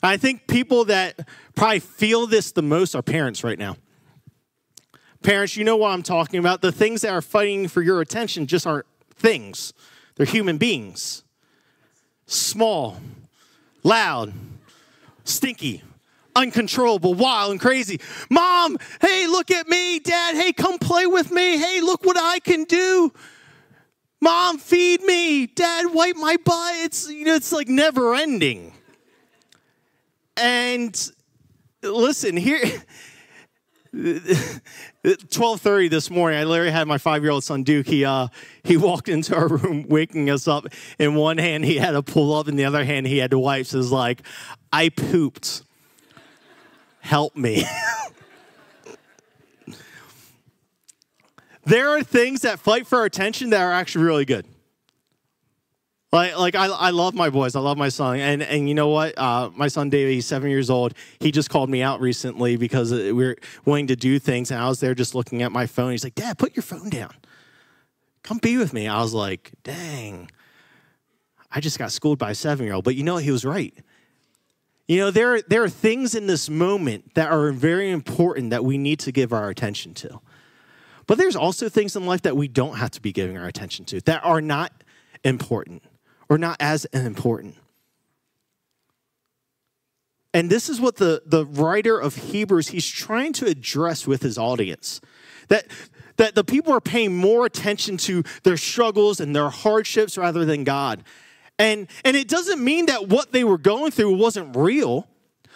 And 0.00 0.10
I 0.12 0.16
think 0.16 0.46
people 0.46 0.84
that 0.84 1.28
probably 1.56 1.80
feel 1.80 2.28
this 2.28 2.52
the 2.52 2.62
most 2.62 2.94
are 2.94 3.02
parents 3.02 3.42
right 3.42 3.58
now. 3.58 3.76
Parents, 5.24 5.56
you 5.56 5.64
know 5.64 5.76
what 5.76 5.90
I'm 5.90 6.04
talking 6.04 6.38
about. 6.38 6.62
The 6.62 6.70
things 6.70 7.00
that 7.00 7.12
are 7.12 7.22
fighting 7.22 7.66
for 7.66 7.82
your 7.82 8.00
attention 8.00 8.46
just 8.46 8.64
aren't 8.64 8.86
things, 9.16 9.72
they're 10.14 10.24
human 10.24 10.56
beings. 10.56 11.24
Small, 12.26 13.00
loud, 13.82 14.32
stinky, 15.24 15.82
uncontrollable, 16.36 17.14
wild, 17.14 17.52
and 17.52 17.60
crazy. 17.60 18.00
Mom, 18.30 18.78
hey, 19.00 19.26
look 19.26 19.50
at 19.50 19.68
me. 19.68 19.98
Dad, 19.98 20.34
hey, 20.34 20.52
come 20.52 20.78
play 20.78 21.06
with 21.06 21.30
me. 21.30 21.58
Hey, 21.58 21.80
look 21.80 22.04
what 22.04 22.16
I 22.18 22.38
can 22.40 22.64
do. 22.64 23.12
Mom, 24.20 24.58
feed 24.58 25.02
me. 25.02 25.46
Dad, 25.46 25.86
wipe 25.92 26.16
my 26.16 26.36
butt. 26.44 26.74
It's 26.76 27.10
you 27.10 27.24
know, 27.24 27.34
it's 27.34 27.52
like 27.52 27.68
never 27.68 28.14
ending. 28.14 28.72
And 30.36 31.12
listen, 31.82 32.36
here 32.36 32.60
12:30 33.94 35.90
this 35.90 36.08
morning, 36.08 36.38
I 36.38 36.44
literally 36.44 36.70
had 36.70 36.88
my 36.88 36.96
five-year-old 36.96 37.44
son 37.44 37.62
Duke. 37.62 37.86
He 37.86 38.04
uh, 38.04 38.28
he 38.62 38.76
walked 38.76 39.08
into 39.08 39.36
our 39.36 39.48
room, 39.48 39.86
waking 39.88 40.30
us 40.30 40.48
up. 40.48 40.66
In 40.98 41.14
one 41.14 41.36
hand, 41.36 41.64
he 41.64 41.76
had 41.76 41.94
a 41.94 42.02
pull 42.02 42.34
up, 42.34 42.48
in 42.48 42.56
the 42.56 42.64
other 42.64 42.84
hand, 42.84 43.06
he 43.06 43.18
had 43.18 43.32
to 43.32 43.38
wipe. 43.38 43.66
So 43.66 43.78
it's 43.78 43.90
like, 43.90 44.22
I 44.72 44.88
pooped. 44.88 45.64
Help 47.02 47.36
me. 47.36 47.64
there 51.64 51.88
are 51.90 52.02
things 52.04 52.42
that 52.42 52.60
fight 52.60 52.86
for 52.86 53.00
our 53.00 53.04
attention 53.04 53.50
that 53.50 53.60
are 53.60 53.72
actually 53.72 54.04
really 54.04 54.24
good. 54.24 54.46
Like, 56.12 56.38
like 56.38 56.54
I, 56.54 56.66
I 56.66 56.90
love 56.90 57.14
my 57.14 57.28
boys. 57.28 57.56
I 57.56 57.60
love 57.60 57.76
my 57.76 57.88
son. 57.88 58.20
And, 58.20 58.40
and 58.40 58.68
you 58.68 58.74
know 58.76 58.88
what? 58.88 59.18
Uh, 59.18 59.50
my 59.56 59.66
son 59.66 59.90
David, 59.90 60.12
he's 60.12 60.26
seven 60.26 60.48
years 60.48 60.70
old. 60.70 60.94
He 61.18 61.32
just 61.32 61.50
called 61.50 61.68
me 61.68 61.82
out 61.82 62.00
recently 62.00 62.56
because 62.56 62.92
we 62.92 63.24
are 63.24 63.36
wanting 63.64 63.88
to 63.88 63.96
do 63.96 64.20
things. 64.20 64.52
And 64.52 64.60
I 64.60 64.68
was 64.68 64.78
there 64.78 64.94
just 64.94 65.14
looking 65.14 65.42
at 65.42 65.50
my 65.50 65.66
phone. 65.66 65.90
He's 65.90 66.04
like, 66.04 66.14
Dad, 66.14 66.38
put 66.38 66.54
your 66.54 66.62
phone 66.62 66.88
down. 66.88 67.14
Come 68.22 68.38
be 68.38 68.58
with 68.58 68.72
me. 68.72 68.86
I 68.86 69.02
was 69.02 69.12
like, 69.12 69.50
dang, 69.64 70.30
I 71.50 71.58
just 71.58 71.80
got 71.80 71.90
schooled 71.90 72.20
by 72.20 72.30
a 72.30 72.34
seven 72.36 72.64
year 72.64 72.74
old. 72.74 72.84
But 72.84 72.94
you 72.94 73.02
know, 73.02 73.16
he 73.16 73.32
was 73.32 73.44
right. 73.44 73.74
You 74.92 74.98
know, 74.98 75.10
there, 75.10 75.40
there 75.40 75.62
are 75.62 75.70
things 75.70 76.14
in 76.14 76.26
this 76.26 76.50
moment 76.50 77.14
that 77.14 77.32
are 77.32 77.50
very 77.50 77.90
important 77.90 78.50
that 78.50 78.62
we 78.62 78.76
need 78.76 78.98
to 78.98 79.10
give 79.10 79.32
our 79.32 79.48
attention 79.48 79.94
to. 79.94 80.20
But 81.06 81.16
there's 81.16 81.34
also 81.34 81.70
things 81.70 81.96
in 81.96 82.04
life 82.04 82.20
that 82.22 82.36
we 82.36 82.46
don't 82.46 82.76
have 82.76 82.90
to 82.90 83.00
be 83.00 83.10
giving 83.10 83.38
our 83.38 83.46
attention 83.46 83.86
to 83.86 84.02
that 84.02 84.22
are 84.22 84.42
not 84.42 84.84
important 85.24 85.82
or 86.28 86.36
not 86.36 86.58
as 86.60 86.84
important. 86.84 87.54
And 90.34 90.50
this 90.50 90.68
is 90.68 90.78
what 90.78 90.96
the, 90.96 91.22
the 91.24 91.46
writer 91.46 91.98
of 91.98 92.14
Hebrews, 92.16 92.68
he's 92.68 92.86
trying 92.86 93.32
to 93.32 93.46
address 93.46 94.06
with 94.06 94.20
his 94.20 94.36
audience. 94.36 95.00
That, 95.48 95.68
that 96.18 96.34
the 96.34 96.44
people 96.44 96.70
are 96.74 96.82
paying 96.82 97.16
more 97.16 97.46
attention 97.46 97.96
to 97.96 98.24
their 98.42 98.58
struggles 98.58 99.20
and 99.20 99.34
their 99.34 99.48
hardships 99.48 100.18
rather 100.18 100.44
than 100.44 100.64
God. 100.64 101.02
And, 101.58 101.86
and 102.04 102.16
it 102.16 102.28
doesn't 102.28 102.62
mean 102.62 102.86
that 102.86 103.08
what 103.08 103.32
they 103.32 103.44
were 103.44 103.58
going 103.58 103.90
through 103.92 104.16
wasn't 104.16 104.56
real. 104.56 105.06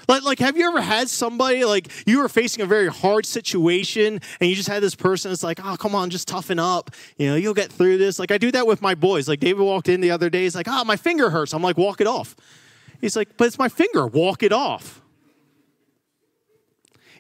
Like, 0.09 0.23
like, 0.23 0.39
have 0.39 0.57
you 0.57 0.69
ever 0.69 0.81
had 0.81 1.09
somebody 1.09 1.65
like 1.65 1.91
you 2.07 2.21
were 2.21 2.29
facing 2.29 2.63
a 2.63 2.67
very 2.67 2.89
hard 2.89 3.27
situation 3.27 4.21
and 4.41 4.49
you 4.49 4.55
just 4.55 4.69
had 4.69 4.83
this 4.83 4.95
person 4.95 5.33
that's 5.33 5.43
like, 5.43 5.59
oh, 5.65 5.77
come 5.77 5.95
on, 5.97 6.11
just 6.11 6.29
toughen 6.29 6.61
up. 6.61 6.91
You 7.17 7.29
know, 7.29 7.35
you'll 7.35 7.55
get 7.55 7.73
through 7.73 7.99
this. 7.99 8.19
Like, 8.19 8.31
I 8.31 8.39
do 8.39 8.53
that 8.53 8.67
with 8.67 8.81
my 8.81 8.95
boys. 8.95 9.29
Like, 9.29 9.41
David 9.41 9.63
walked 9.63 9.89
in 9.89 10.01
the 10.01 10.13
other 10.13 10.31
day. 10.31 10.43
He's 10.43 10.55
like, 10.55 10.69
oh, 10.69 10.85
my 10.85 10.97
finger 10.97 11.31
hurts. 11.31 11.53
I'm 11.53 11.63
like, 11.63 11.77
walk 11.77 12.01
it 12.01 12.07
off. 12.07 12.37
He's 13.01 13.17
like, 13.17 13.37
but 13.37 13.49
it's 13.49 13.59
my 13.59 13.69
finger. 13.69 14.07
Walk 14.07 14.43
it 14.43 14.53
off. 14.53 15.03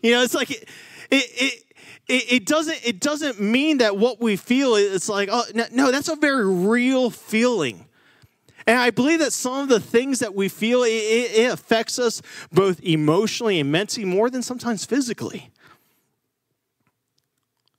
You 0.02 0.12
know, 0.12 0.22
it's 0.22 0.34
like, 0.34 0.50
it, 0.50 0.68
it, 1.10 1.64
it, 2.06 2.32
it 2.32 2.46
doesn't, 2.46 2.78
it 2.84 3.00
doesn't 3.00 3.40
mean 3.40 3.78
that 3.78 3.96
what 3.96 4.20
we 4.20 4.36
feel, 4.36 4.76
it's 4.76 5.08
like, 5.08 5.28
oh, 5.32 5.42
no, 5.72 5.90
that's 5.90 6.08
a 6.08 6.16
very 6.16 6.46
real 6.46 7.10
feeling. 7.10 7.86
And 8.66 8.78
I 8.78 8.90
believe 8.90 9.20
that 9.20 9.32
some 9.32 9.62
of 9.62 9.68
the 9.68 9.80
things 9.80 10.18
that 10.18 10.34
we 10.34 10.48
feel, 10.48 10.82
it, 10.82 10.88
it 10.88 11.52
affects 11.52 11.98
us 11.98 12.20
both 12.52 12.82
emotionally 12.82 13.60
and 13.60 13.70
mentally 13.70 14.04
more 14.04 14.28
than 14.28 14.42
sometimes 14.42 14.84
physically. 14.84 15.50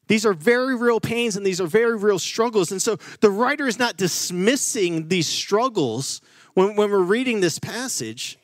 These 0.08 0.26
are 0.26 0.34
very 0.34 0.76
real 0.76 1.02
pains 1.02 1.36
and 1.36 1.46
these 1.46 1.60
are 1.60 1.68
very 1.68 1.98
real 1.98 2.20
struggles. 2.20 2.72
And 2.72 2.82
so 2.82 2.98
the 3.20 3.30
writer 3.30 3.68
is 3.68 3.78
not 3.78 3.98
dismissing 3.98 5.10
these 5.10 5.28
struggles 5.28 6.22
when, 6.54 6.78
when 6.78 6.90
we're 6.90 7.00
reading 7.00 7.42
this 7.42 7.60
passage. 7.60 8.40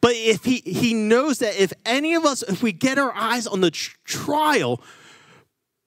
But 0.00 0.12
if 0.14 0.44
he, 0.44 0.62
he 0.64 0.94
knows 0.94 1.38
that 1.38 1.60
if 1.60 1.72
any 1.84 2.14
of 2.14 2.24
us, 2.24 2.42
if 2.42 2.62
we 2.62 2.72
get 2.72 2.98
our 2.98 3.12
eyes 3.14 3.46
on 3.46 3.60
the 3.60 3.70
tr- 3.70 3.96
trial, 4.04 4.82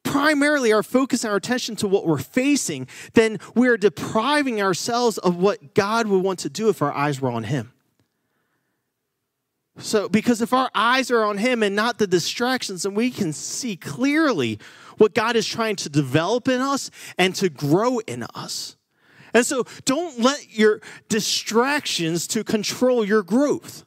primarily 0.09 0.73
our 0.73 0.81
focus 0.81 1.23
and 1.23 1.29
our 1.29 1.37
attention 1.37 1.75
to 1.77 1.87
what 1.87 2.05
we're 2.05 2.17
facing, 2.17 2.87
then 3.13 3.37
we're 3.53 3.77
depriving 3.77 4.59
ourselves 4.59 5.19
of 5.19 5.37
what 5.37 5.75
God 5.75 6.07
would 6.07 6.23
want 6.23 6.39
to 6.39 6.49
do 6.49 6.69
if 6.69 6.81
our 6.81 6.91
eyes 6.91 7.21
were 7.21 7.29
on 7.29 7.43
Him. 7.43 7.71
So, 9.77 10.09
because 10.09 10.41
if 10.41 10.51
our 10.51 10.71
eyes 10.73 11.11
are 11.11 11.23
on 11.23 11.37
Him 11.37 11.61
and 11.61 11.75
not 11.75 11.99
the 11.99 12.07
distractions, 12.07 12.83
then 12.83 12.95
we 12.95 13.11
can 13.11 13.31
see 13.31 13.77
clearly 13.77 14.59
what 14.97 15.13
God 15.13 15.35
is 15.35 15.47
trying 15.47 15.75
to 15.77 15.89
develop 15.89 16.47
in 16.47 16.59
us 16.59 16.89
and 17.17 17.35
to 17.35 17.49
grow 17.49 17.99
in 17.99 18.23
us. 18.33 18.75
And 19.33 19.45
so, 19.45 19.65
don't 19.85 20.19
let 20.19 20.51
your 20.51 20.81
distractions 21.07 22.25
to 22.27 22.43
control 22.43 23.05
your 23.05 23.21
growth. 23.21 23.85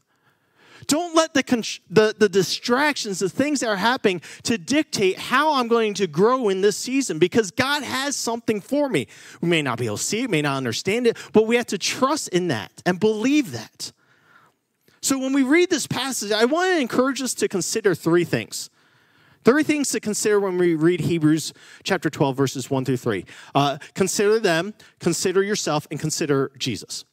Don't 0.87 1.15
let 1.15 1.35
the, 1.35 1.43
the, 1.91 2.15
the 2.19 2.29
distractions, 2.29 3.19
the 3.19 3.29
things 3.29 3.61
that 3.61 3.69
are 3.69 3.77
happening 3.77 4.21
to 4.45 4.59
dictate 4.59 5.19
how 5.19 5.55
I'm 5.55 5.69
going 5.69 5.95
to 5.95 6.07
grow 6.07 6.49
in 6.49 6.61
this 6.61 6.77
season 6.77 7.19
because 7.19 7.51
God 7.51 7.83
has 7.83 8.17
something 8.17 8.61
for 8.61 8.89
me. 8.89 9.07
We 9.41 9.49
may 9.49 9.63
not 9.63 9.79
be 9.79 9.87
able 9.87 9.97
to 9.97 10.03
see 10.03 10.23
it, 10.23 10.31
may 10.31 10.43
not 10.43 10.57
understand 10.57 11.07
it, 11.07 11.17
but 11.33 11.47
we 11.47 11.57
have 11.57 11.67
to 11.67 11.79
trust 11.79 12.29
in 12.29 12.49
that 12.49 12.71
and 12.87 12.99
believe 12.99 13.53
that. 13.53 13.93
So 15.01 15.19
when 15.19 15.33
we 15.33 15.43
read 15.43 15.71
this 15.71 15.87
passage, 15.87 16.31
I 16.31 16.45
want 16.45 16.75
to 16.75 16.81
encourage 16.81 17.21
us 17.23 17.35
to 17.35 17.49
consider 17.49 17.95
three 17.95 18.25
things. 18.25 18.71
Three 19.45 19.65
things 19.65 19.91
to 19.91 19.99
consider 19.99 20.39
when 20.39 20.57
we 20.57 20.77
read 20.77 21.01
Hebrews 21.01 21.53
chapter 21.83 22.09
12, 22.09 22.37
verses 22.37 22.71
1 22.71 22.85
through 22.85 22.99
3. 22.99 23.25
Uh, 23.57 23.79
consider 23.95 24.39
them, 24.39 24.75
consider 25.01 25.43
yourself, 25.43 25.89
and 25.91 25.99
consider 25.99 26.53
Jesus 26.57 27.05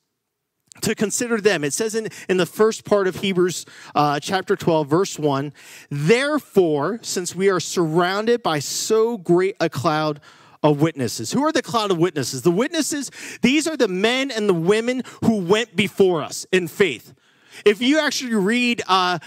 to 0.81 0.95
consider 0.95 1.39
them. 1.41 1.63
It 1.63 1.73
says 1.73 1.95
in, 1.95 2.09
in 2.27 2.37
the 2.37 2.45
first 2.45 2.85
part 2.85 3.07
of 3.07 3.17
Hebrews 3.17 3.65
uh, 3.95 4.19
chapter 4.19 4.55
12, 4.55 4.87
verse 4.87 5.19
1 5.19 5.53
Therefore, 5.89 6.99
since 7.01 7.35
we 7.35 7.49
are 7.49 7.59
surrounded 7.59 8.43
by 8.43 8.59
so 8.59 9.17
great 9.17 9.55
a 9.59 9.69
cloud 9.69 10.19
of 10.61 10.81
witnesses. 10.81 11.31
Who 11.31 11.43
are 11.45 11.51
the 11.51 11.61
cloud 11.61 11.91
of 11.91 11.97
witnesses? 11.97 12.41
The 12.41 12.51
witnesses, 12.51 13.11
these 13.41 13.67
are 13.67 13.77
the 13.77 13.87
men 13.87 14.29
and 14.31 14.49
the 14.49 14.53
women 14.53 15.03
who 15.23 15.37
went 15.37 15.75
before 15.75 16.21
us 16.21 16.45
in 16.51 16.67
faith. 16.67 17.13
If 17.65 17.81
you 17.81 17.99
actually 17.99 18.35
read 18.35 18.81
uh, 18.87 19.19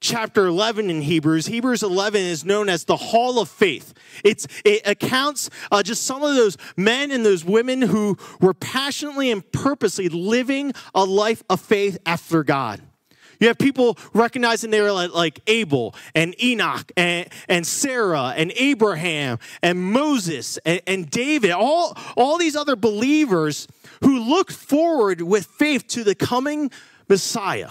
chapter 0.00 0.46
11 0.46 0.90
in 0.90 1.02
Hebrews. 1.02 1.46
Hebrews 1.46 1.82
11 1.82 2.20
is 2.20 2.44
known 2.44 2.68
as 2.68 2.84
the 2.84 2.96
Hall 2.96 3.38
of 3.38 3.48
Faith. 3.48 3.94
It's, 4.24 4.46
it 4.64 4.82
accounts 4.86 5.50
uh, 5.70 5.82
just 5.82 6.04
some 6.04 6.22
of 6.22 6.34
those 6.34 6.56
men 6.76 7.10
and 7.10 7.24
those 7.24 7.44
women 7.44 7.82
who 7.82 8.16
were 8.40 8.54
passionately 8.54 9.30
and 9.30 9.50
purposely 9.52 10.08
living 10.08 10.72
a 10.94 11.04
life 11.04 11.42
of 11.48 11.60
faith 11.60 11.98
after 12.06 12.44
God. 12.44 12.80
You 13.38 13.48
have 13.48 13.58
people 13.58 13.98
recognizing 14.14 14.70
they 14.70 14.80
were 14.80 14.92
like, 14.92 15.14
like 15.14 15.40
Abel 15.46 15.94
and 16.14 16.34
Enoch 16.42 16.90
and, 16.96 17.28
and 17.48 17.66
Sarah 17.66 18.32
and 18.36 18.52
Abraham 18.56 19.38
and 19.62 19.78
Moses 19.78 20.58
and, 20.64 20.80
and 20.86 21.10
David, 21.10 21.50
all, 21.50 21.96
all 22.16 22.38
these 22.38 22.56
other 22.56 22.76
believers 22.76 23.68
who 24.02 24.20
looked 24.20 24.52
forward 24.52 25.20
with 25.20 25.46
faith 25.46 25.86
to 25.88 26.04
the 26.04 26.14
coming 26.14 26.70
Messiah. 27.08 27.70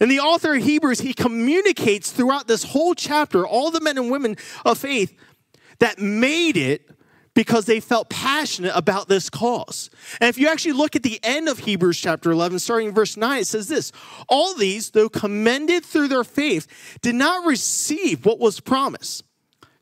And 0.00 0.10
the 0.10 0.20
author 0.20 0.54
of 0.54 0.62
Hebrews, 0.62 1.00
he 1.00 1.12
communicates 1.12 2.10
throughout 2.12 2.46
this 2.46 2.62
whole 2.62 2.94
chapter 2.94 3.46
all 3.46 3.70
the 3.70 3.80
men 3.80 3.98
and 3.98 4.10
women 4.10 4.36
of 4.64 4.78
faith 4.78 5.18
that 5.78 5.98
made 5.98 6.56
it 6.56 6.88
because 7.34 7.66
they 7.66 7.78
felt 7.78 8.08
passionate 8.08 8.72
about 8.74 9.08
this 9.08 9.30
cause. 9.30 9.90
And 10.20 10.28
if 10.28 10.38
you 10.38 10.48
actually 10.48 10.72
look 10.72 10.96
at 10.96 11.04
the 11.04 11.20
end 11.22 11.48
of 11.48 11.60
Hebrews 11.60 11.96
chapter 11.96 12.32
11, 12.32 12.58
starting 12.58 12.88
in 12.88 12.94
verse 12.94 13.16
9, 13.16 13.40
it 13.40 13.46
says 13.46 13.68
this 13.68 13.92
All 14.28 14.54
these, 14.54 14.90
though 14.90 15.08
commended 15.08 15.84
through 15.84 16.08
their 16.08 16.24
faith, 16.24 16.98
did 17.00 17.14
not 17.14 17.46
receive 17.46 18.26
what 18.26 18.40
was 18.40 18.58
promised, 18.58 19.22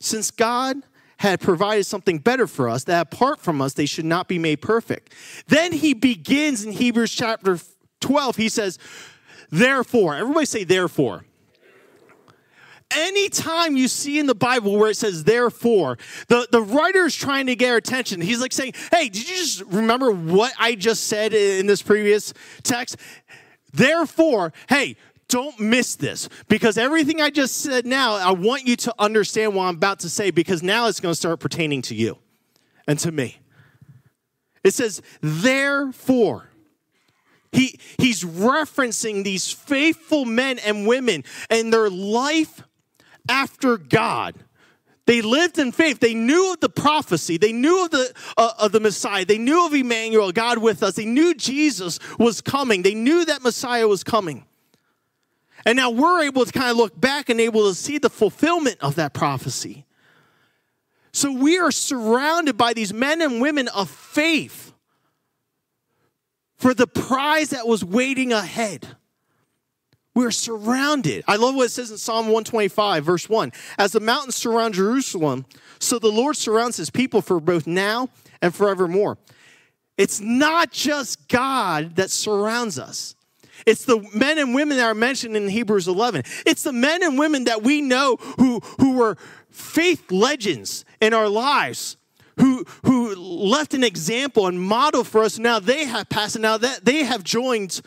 since 0.00 0.30
God 0.30 0.76
had 1.18 1.40
provided 1.40 1.84
something 1.84 2.18
better 2.18 2.46
for 2.46 2.68
us, 2.68 2.84
that 2.84 3.10
apart 3.10 3.40
from 3.40 3.62
us, 3.62 3.72
they 3.72 3.86
should 3.86 4.04
not 4.04 4.28
be 4.28 4.38
made 4.38 4.60
perfect. 4.60 5.14
Then 5.48 5.72
he 5.72 5.94
begins 5.94 6.62
in 6.62 6.72
Hebrews 6.72 7.10
chapter 7.12 7.58
12, 8.00 8.36
he 8.36 8.50
says, 8.50 8.78
Therefore, 9.50 10.14
everybody 10.14 10.46
say, 10.46 10.64
therefore. 10.64 11.24
Anytime 12.92 13.76
you 13.76 13.88
see 13.88 14.18
in 14.20 14.26
the 14.26 14.34
Bible 14.34 14.78
where 14.78 14.90
it 14.90 14.96
says 14.96 15.24
therefore, 15.24 15.98
the, 16.28 16.46
the 16.52 16.62
writer 16.62 17.06
is 17.06 17.16
trying 17.16 17.46
to 17.46 17.56
get 17.56 17.70
our 17.70 17.76
attention. 17.76 18.20
He's 18.20 18.40
like 18.40 18.52
saying, 18.52 18.74
Hey, 18.92 19.08
did 19.08 19.28
you 19.28 19.36
just 19.36 19.62
remember 19.62 20.12
what 20.12 20.52
I 20.58 20.76
just 20.76 21.04
said 21.04 21.34
in 21.34 21.66
this 21.66 21.82
previous 21.82 22.32
text? 22.62 22.96
Therefore, 23.72 24.52
hey, 24.68 24.96
don't 25.28 25.58
miss 25.58 25.96
this 25.96 26.28
because 26.48 26.78
everything 26.78 27.20
I 27.20 27.30
just 27.30 27.56
said 27.58 27.86
now, 27.86 28.14
I 28.14 28.30
want 28.30 28.66
you 28.66 28.76
to 28.76 28.94
understand 28.98 29.54
what 29.54 29.64
I'm 29.64 29.74
about 29.74 29.98
to 30.00 30.08
say 30.08 30.30
because 30.30 30.62
now 30.62 30.86
it's 30.86 31.00
going 31.00 31.12
to 31.12 31.18
start 31.18 31.40
pertaining 31.40 31.82
to 31.82 31.94
you 31.94 32.18
and 32.86 32.98
to 33.00 33.10
me. 33.10 33.38
It 34.62 34.74
says, 34.74 35.02
therefore. 35.20 36.50
He, 37.56 37.80
he's 37.96 38.22
referencing 38.22 39.24
these 39.24 39.50
faithful 39.50 40.26
men 40.26 40.58
and 40.58 40.86
women 40.86 41.24
and 41.48 41.72
their 41.72 41.88
life 41.88 42.62
after 43.30 43.78
God. 43.78 44.34
They 45.06 45.22
lived 45.22 45.58
in 45.58 45.72
faith. 45.72 45.98
They 46.00 46.12
knew 46.12 46.52
of 46.52 46.60
the 46.60 46.68
prophecy. 46.68 47.38
They 47.38 47.52
knew 47.52 47.86
of 47.86 47.92
the, 47.92 48.12
uh, 48.36 48.52
of 48.58 48.72
the 48.72 48.80
Messiah. 48.80 49.24
They 49.24 49.38
knew 49.38 49.64
of 49.64 49.72
Emmanuel, 49.72 50.32
God 50.32 50.58
with 50.58 50.82
us. 50.82 50.96
They 50.96 51.06
knew 51.06 51.32
Jesus 51.32 51.98
was 52.18 52.42
coming. 52.42 52.82
They 52.82 52.94
knew 52.94 53.24
that 53.24 53.42
Messiah 53.42 53.88
was 53.88 54.04
coming. 54.04 54.44
And 55.64 55.76
now 55.76 55.88
we're 55.88 56.24
able 56.24 56.44
to 56.44 56.52
kind 56.52 56.70
of 56.70 56.76
look 56.76 57.00
back 57.00 57.30
and 57.30 57.40
able 57.40 57.70
to 57.70 57.74
see 57.74 57.96
the 57.96 58.10
fulfillment 58.10 58.76
of 58.82 58.96
that 58.96 59.14
prophecy. 59.14 59.86
So 61.12 61.32
we 61.32 61.58
are 61.58 61.70
surrounded 61.70 62.58
by 62.58 62.74
these 62.74 62.92
men 62.92 63.22
and 63.22 63.40
women 63.40 63.68
of 63.68 63.88
faith 63.88 64.65
for 66.56 66.74
the 66.74 66.86
prize 66.86 67.50
that 67.50 67.66
was 67.66 67.84
waiting 67.84 68.32
ahead. 68.32 68.86
We're 70.14 70.30
surrounded. 70.30 71.24
I 71.28 71.36
love 71.36 71.54
what 71.54 71.66
it 71.66 71.70
says 71.70 71.90
in 71.90 71.98
Psalm 71.98 72.26
125, 72.26 73.04
verse 73.04 73.28
1. 73.28 73.52
As 73.78 73.92
the 73.92 74.00
mountains 74.00 74.34
surround 74.34 74.72
Jerusalem, 74.72 75.44
so 75.78 75.98
the 75.98 76.08
Lord 76.08 76.36
surrounds 76.36 76.78
his 76.78 76.88
people 76.88 77.20
for 77.20 77.38
both 77.38 77.66
now 77.66 78.08
and 78.40 78.54
forevermore. 78.54 79.18
It's 79.98 80.20
not 80.20 80.72
just 80.72 81.28
God 81.28 81.96
that 81.96 82.10
surrounds 82.10 82.78
us. 82.78 83.14
It's 83.66 83.84
the 83.84 84.06
men 84.14 84.38
and 84.38 84.54
women 84.54 84.76
that 84.78 84.84
are 84.84 84.94
mentioned 84.94 85.36
in 85.36 85.48
Hebrews 85.48 85.88
11. 85.88 86.22
It's 86.46 86.62
the 86.62 86.72
men 86.72 87.02
and 87.02 87.18
women 87.18 87.44
that 87.44 87.62
we 87.62 87.80
know 87.80 88.16
who, 88.38 88.60
who 88.78 88.96
were 88.96 89.16
faith 89.50 90.10
legends 90.10 90.84
in 91.00 91.14
our 91.14 91.28
lives, 91.28 91.96
who, 92.38 92.64
who 92.84 93.14
left 93.14 93.74
an 93.74 93.84
example 93.84 94.46
and 94.46 94.60
model 94.60 95.04
for 95.04 95.22
us. 95.22 95.38
Now 95.38 95.58
they 95.58 95.84
have 95.86 96.08
passed, 96.08 96.38
now 96.38 96.56
that 96.58 96.84
they 96.84 97.04
have 97.04 97.24
joined 97.24 97.80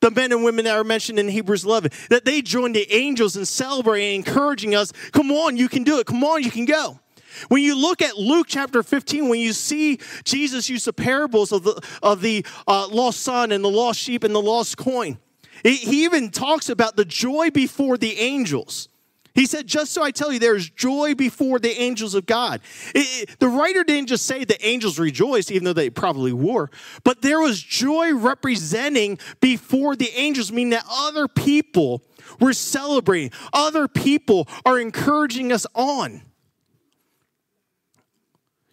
the 0.00 0.10
men 0.10 0.32
and 0.32 0.42
women 0.42 0.64
that 0.64 0.76
are 0.76 0.84
mentioned 0.84 1.18
in 1.18 1.28
Hebrews 1.28 1.64
11, 1.64 1.90
that 2.08 2.24
they 2.24 2.42
joined 2.42 2.74
the 2.74 2.90
angels 2.92 3.36
in 3.36 3.44
celebrating, 3.44 4.16
and 4.16 4.26
encouraging 4.26 4.74
us, 4.74 4.92
come 5.12 5.30
on, 5.30 5.56
you 5.56 5.68
can 5.68 5.84
do 5.84 5.98
it. 5.98 6.06
Come 6.06 6.24
on, 6.24 6.42
you 6.42 6.50
can 6.50 6.64
go. 6.64 6.98
When 7.48 7.62
you 7.62 7.76
look 7.76 8.02
at 8.02 8.16
Luke 8.16 8.46
chapter 8.48 8.82
15, 8.82 9.28
when 9.28 9.40
you 9.40 9.52
see 9.52 10.00
Jesus 10.24 10.68
use 10.68 10.84
the 10.84 10.92
parables 10.92 11.52
of 11.52 11.62
the, 11.62 11.80
of 12.02 12.22
the 12.22 12.44
uh, 12.66 12.88
lost 12.88 13.20
son 13.20 13.52
and 13.52 13.62
the 13.62 13.70
lost 13.70 14.00
sheep 14.00 14.24
and 14.24 14.34
the 14.34 14.42
lost 14.42 14.76
coin, 14.76 15.18
he 15.62 16.04
even 16.04 16.30
talks 16.30 16.68
about 16.68 16.96
the 16.96 17.04
joy 17.04 17.50
before 17.50 17.98
the 17.98 18.18
angels. 18.18 18.88
He 19.34 19.46
said, 19.46 19.66
Just 19.66 19.92
so 19.92 20.02
I 20.02 20.10
tell 20.10 20.32
you, 20.32 20.38
there's 20.38 20.68
joy 20.70 21.14
before 21.14 21.58
the 21.58 21.80
angels 21.80 22.14
of 22.14 22.26
God. 22.26 22.60
It, 22.94 23.28
it, 23.30 23.38
the 23.38 23.48
writer 23.48 23.84
didn't 23.84 24.08
just 24.08 24.26
say 24.26 24.44
the 24.44 24.64
angels 24.66 24.98
rejoiced, 24.98 25.50
even 25.50 25.64
though 25.64 25.72
they 25.72 25.90
probably 25.90 26.32
were, 26.32 26.70
but 27.04 27.22
there 27.22 27.40
was 27.40 27.62
joy 27.62 28.14
representing 28.14 29.18
before 29.40 29.96
the 29.96 30.10
angels, 30.16 30.50
meaning 30.50 30.70
that 30.70 30.84
other 30.90 31.28
people 31.28 32.02
were 32.40 32.52
celebrating, 32.52 33.30
other 33.52 33.86
people 33.88 34.48
are 34.64 34.78
encouraging 34.78 35.52
us 35.52 35.66
on. 35.74 36.22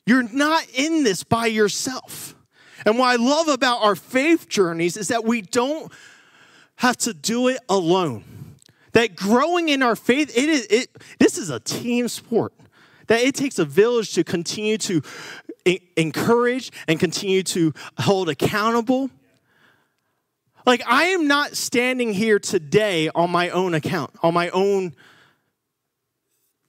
You're 0.05 0.23
not 0.23 0.65
in 0.73 1.03
this 1.03 1.23
by 1.23 1.47
yourself. 1.47 2.33
And 2.85 2.97
what 2.97 3.07
I 3.07 3.15
love 3.17 3.49
about 3.49 3.81
our 3.81 3.95
faith 3.95 4.47
journeys 4.47 4.95
is 4.95 5.09
that 5.09 5.25
we 5.25 5.41
don't 5.41 5.91
have 6.77 6.95
to 6.97 7.13
do 7.13 7.49
it 7.49 7.59
alone. 7.67 8.23
That 8.97 9.15
growing 9.15 9.69
in 9.69 9.83
our 9.83 9.95
faith, 9.95 10.35
it 10.35 10.49
is 10.49 10.65
it 10.71 10.89
this 11.19 11.37
is 11.37 11.51
a 11.51 11.59
team 11.59 12.07
sport. 12.07 12.51
That 13.05 13.21
it 13.21 13.35
takes 13.35 13.59
a 13.59 13.63
village 13.63 14.15
to 14.15 14.23
continue 14.23 14.79
to 14.79 15.03
encourage 15.95 16.71
and 16.87 16.99
continue 16.99 17.43
to 17.43 17.75
hold 17.99 18.27
accountable. 18.27 19.11
Like 20.65 20.81
I 20.87 21.09
am 21.09 21.27
not 21.27 21.55
standing 21.55 22.11
here 22.11 22.39
today 22.39 23.11
on 23.13 23.29
my 23.29 23.51
own 23.51 23.75
account, 23.75 24.15
on 24.23 24.33
my 24.33 24.49
own 24.49 24.95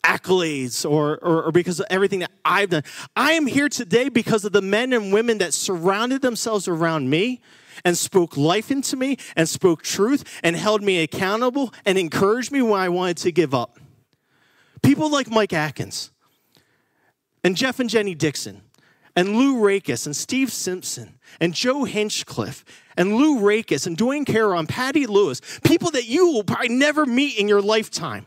accolades 0.05 0.85
or, 0.85 1.17
or, 1.23 1.45
or, 1.45 1.51
because 1.51 1.81
of 1.81 1.87
everything 1.89 2.19
that 2.19 2.31
I've 2.45 2.69
done. 2.69 2.83
I 3.17 3.33
am 3.33 3.47
here 3.47 3.71
today 3.71 4.11
because 4.11 4.45
of 4.45 4.53
the 4.53 4.61
men 4.61 4.93
and 4.93 5.15
women 5.15 5.39
that 5.39 5.55
surrounded 5.55 6.21
themselves 6.21 6.69
around 6.69 7.09
me 7.09 7.41
and 7.85 7.97
spoke 7.97 8.37
life 8.37 8.71
into 8.71 8.97
me 8.97 9.17
and 9.37 9.49
spoke 9.49 9.83
truth 9.83 10.25
and 10.43 10.57
held 10.57 10.83
me 10.83 11.03
accountable 11.03 11.73
and 11.85 11.99
encouraged 11.99 12.53
me 12.53 12.63
when 12.63 12.81
I 12.81 12.89
wanted 12.89 13.19
to 13.19 13.33
give 13.33 13.55
up. 13.55 13.79
People 14.83 15.11
like 15.11 15.31
Mike 15.31 15.53
Atkins 15.53 16.11
and 17.43 17.57
Jeff 17.57 17.81
and 17.81 17.91
Jenny 17.91 18.15
Dixon 18.15 18.63
and 19.17 19.37
Lou 19.37 19.59
Rakes 19.59 20.07
and 20.07 20.15
Steve 20.15 20.53
Simpson 20.53 21.19
and 21.41 21.53
Joe 21.53 21.85
Hinchcliffe 21.85 22.65
and 22.97 23.17
Lou 23.17 23.41
Rakes 23.41 23.87
and 23.87 23.97
Dwayne 23.97 24.25
Carroll 24.25 24.59
and 24.59 24.69
Patty 24.69 25.07
Lewis, 25.07 25.41
people 25.65 25.91
that 25.91 26.07
you 26.07 26.29
will 26.29 26.45
probably 26.45 26.69
never 26.69 27.05
meet 27.05 27.37
in 27.37 27.49
your 27.49 27.61
lifetime 27.61 28.27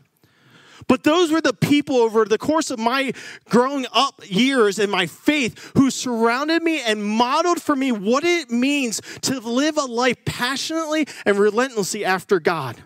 but 0.88 1.04
those 1.04 1.30
were 1.30 1.40
the 1.40 1.52
people 1.52 1.96
over 1.96 2.24
the 2.24 2.38
course 2.38 2.70
of 2.70 2.78
my 2.78 3.12
growing 3.48 3.86
up 3.92 4.20
years 4.24 4.78
and 4.78 4.90
my 4.90 5.06
faith 5.06 5.72
who 5.76 5.90
surrounded 5.90 6.62
me 6.62 6.80
and 6.82 7.04
modeled 7.04 7.60
for 7.60 7.76
me 7.76 7.92
what 7.92 8.24
it 8.24 8.50
means 8.50 9.00
to 9.22 9.40
live 9.40 9.76
a 9.76 9.84
life 9.84 10.24
passionately 10.24 11.06
and 11.26 11.38
relentlessly 11.38 12.04
after 12.04 12.40
God. 12.40 12.82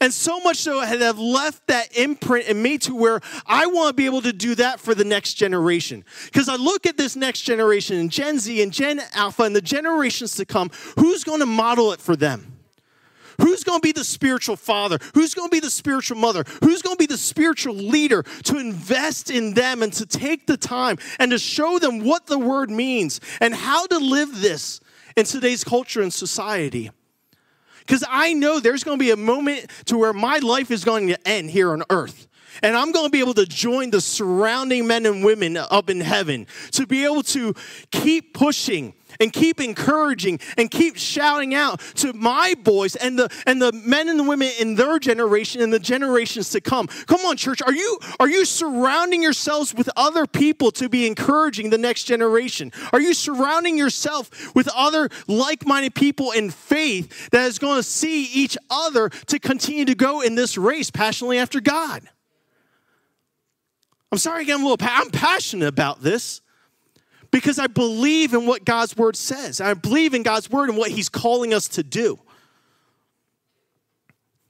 And 0.00 0.12
so 0.12 0.40
much 0.40 0.56
so 0.56 0.80
I 0.80 0.86
have 0.86 1.18
left 1.18 1.68
that 1.68 1.96
imprint 1.96 2.48
in 2.48 2.60
me 2.60 2.76
to 2.78 2.94
where 2.94 3.20
I 3.46 3.66
want 3.66 3.90
to 3.90 3.94
be 3.94 4.06
able 4.06 4.22
to 4.22 4.32
do 4.32 4.56
that 4.56 4.80
for 4.80 4.96
the 4.96 5.04
next 5.04 5.34
generation. 5.34 6.04
Because 6.24 6.48
I 6.48 6.56
look 6.56 6.86
at 6.86 6.96
this 6.96 7.14
next 7.14 7.42
generation 7.42 7.98
and 7.98 8.10
Gen 8.10 8.40
Z 8.40 8.62
and 8.62 8.72
Gen 8.72 9.00
Alpha 9.14 9.44
and 9.44 9.54
the 9.54 9.62
generations 9.62 10.34
to 10.36 10.44
come, 10.44 10.70
who's 10.98 11.22
going 11.22 11.38
to 11.38 11.46
model 11.46 11.92
it 11.92 12.00
for 12.00 12.16
them? 12.16 12.51
Who's 13.42 13.64
going 13.64 13.80
to 13.80 13.86
be 13.86 13.92
the 13.92 14.04
spiritual 14.04 14.56
father? 14.56 14.98
Who's 15.14 15.34
going 15.34 15.50
to 15.50 15.54
be 15.54 15.60
the 15.60 15.70
spiritual 15.70 16.16
mother? 16.16 16.44
Who's 16.62 16.80
going 16.80 16.94
to 16.94 16.98
be 16.98 17.06
the 17.06 17.18
spiritual 17.18 17.74
leader 17.74 18.22
to 18.44 18.58
invest 18.58 19.30
in 19.30 19.54
them 19.54 19.82
and 19.82 19.92
to 19.94 20.06
take 20.06 20.46
the 20.46 20.56
time 20.56 20.98
and 21.18 21.32
to 21.32 21.38
show 21.38 21.80
them 21.80 22.04
what 22.04 22.26
the 22.26 22.38
word 22.38 22.70
means 22.70 23.20
and 23.40 23.52
how 23.52 23.86
to 23.86 23.98
live 23.98 24.40
this 24.40 24.80
in 25.16 25.24
today's 25.24 25.64
culture 25.64 26.02
and 26.02 26.12
society? 26.12 26.90
Because 27.80 28.04
I 28.08 28.32
know 28.32 28.60
there's 28.60 28.84
going 28.84 28.98
to 28.98 29.04
be 29.04 29.10
a 29.10 29.16
moment 29.16 29.68
to 29.86 29.98
where 29.98 30.12
my 30.12 30.38
life 30.38 30.70
is 30.70 30.84
going 30.84 31.08
to 31.08 31.28
end 31.28 31.50
here 31.50 31.72
on 31.72 31.82
earth. 31.90 32.28
And 32.62 32.76
I'm 32.76 32.92
going 32.92 33.06
to 33.06 33.10
be 33.10 33.20
able 33.20 33.34
to 33.34 33.46
join 33.46 33.90
the 33.90 34.00
surrounding 34.00 34.86
men 34.86 35.04
and 35.04 35.24
women 35.24 35.56
up 35.56 35.90
in 35.90 36.00
heaven 36.00 36.46
to 36.72 36.86
be 36.86 37.04
able 37.04 37.22
to 37.24 37.54
keep 37.90 38.34
pushing 38.34 38.94
and 39.20 39.32
keep 39.32 39.60
encouraging 39.60 40.40
and 40.56 40.70
keep 40.70 40.96
shouting 40.96 41.54
out 41.54 41.80
to 41.96 42.12
my 42.12 42.54
boys 42.62 42.96
and 42.96 43.18
the 43.18 43.28
and 43.46 43.60
the 43.60 43.72
men 43.72 44.08
and 44.08 44.18
the 44.18 44.24
women 44.24 44.50
in 44.60 44.74
their 44.74 44.98
generation 44.98 45.60
and 45.60 45.72
the 45.72 45.78
generations 45.78 46.50
to 46.50 46.60
come. 46.60 46.86
Come 46.86 47.20
on, 47.20 47.36
church. 47.36 47.62
Are 47.62 47.74
you 47.74 47.98
are 48.20 48.28
you 48.28 48.44
surrounding 48.44 49.22
yourselves 49.22 49.74
with 49.74 49.88
other 49.96 50.26
people 50.26 50.70
to 50.72 50.88
be 50.88 51.06
encouraging 51.06 51.70
the 51.70 51.78
next 51.78 52.04
generation? 52.04 52.72
Are 52.92 53.00
you 53.00 53.14
surrounding 53.14 53.76
yourself 53.76 54.54
with 54.54 54.68
other 54.74 55.08
like-minded 55.26 55.94
people 55.94 56.32
in 56.32 56.50
faith 56.50 57.30
that 57.30 57.46
is 57.46 57.58
going 57.58 57.78
to 57.78 57.82
see 57.82 58.24
each 58.26 58.56
other 58.70 59.08
to 59.08 59.38
continue 59.38 59.84
to 59.84 59.94
go 59.94 60.20
in 60.20 60.34
this 60.34 60.56
race 60.58 60.90
passionately 60.90 61.38
after 61.38 61.60
God? 61.60 62.08
I'm 64.10 64.18
sorry, 64.18 64.42
again, 64.42 64.56
I'm 64.56 64.66
a 64.66 64.68
little. 64.68 64.86
I'm 64.88 65.10
passionate 65.10 65.68
about 65.68 66.02
this 66.02 66.42
because 67.32 67.58
I 67.58 67.66
believe 67.66 68.34
in 68.34 68.46
what 68.46 68.64
God's 68.64 68.96
word 68.96 69.16
says. 69.16 69.60
I 69.60 69.74
believe 69.74 70.14
in 70.14 70.22
God's 70.22 70.48
word 70.48 70.68
and 70.68 70.78
what 70.78 70.92
He's 70.92 71.08
calling 71.08 71.52
us 71.52 71.66
to 71.68 71.82
do. 71.82 72.20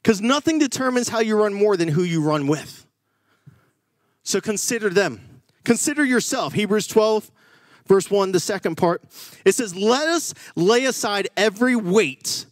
Because 0.02 0.20
nothing 0.20 0.58
determines 0.58 1.08
how 1.08 1.20
you 1.20 1.40
run 1.40 1.54
more 1.54 1.76
than 1.76 1.88
who 1.88 2.02
you 2.02 2.20
run 2.20 2.48
with. 2.48 2.84
So 4.24 4.40
consider 4.40 4.90
them. 4.90 5.42
Consider 5.64 6.04
yourself. 6.04 6.54
Hebrews 6.54 6.88
12, 6.88 7.30
verse 7.86 8.10
1, 8.10 8.32
the 8.32 8.40
second 8.40 8.74
part. 8.74 9.02
It 9.44 9.54
says, 9.54 9.76
Let 9.76 10.08
us 10.08 10.34
lay 10.56 10.84
aside 10.84 11.28
every 11.36 11.76
weight 11.76 12.46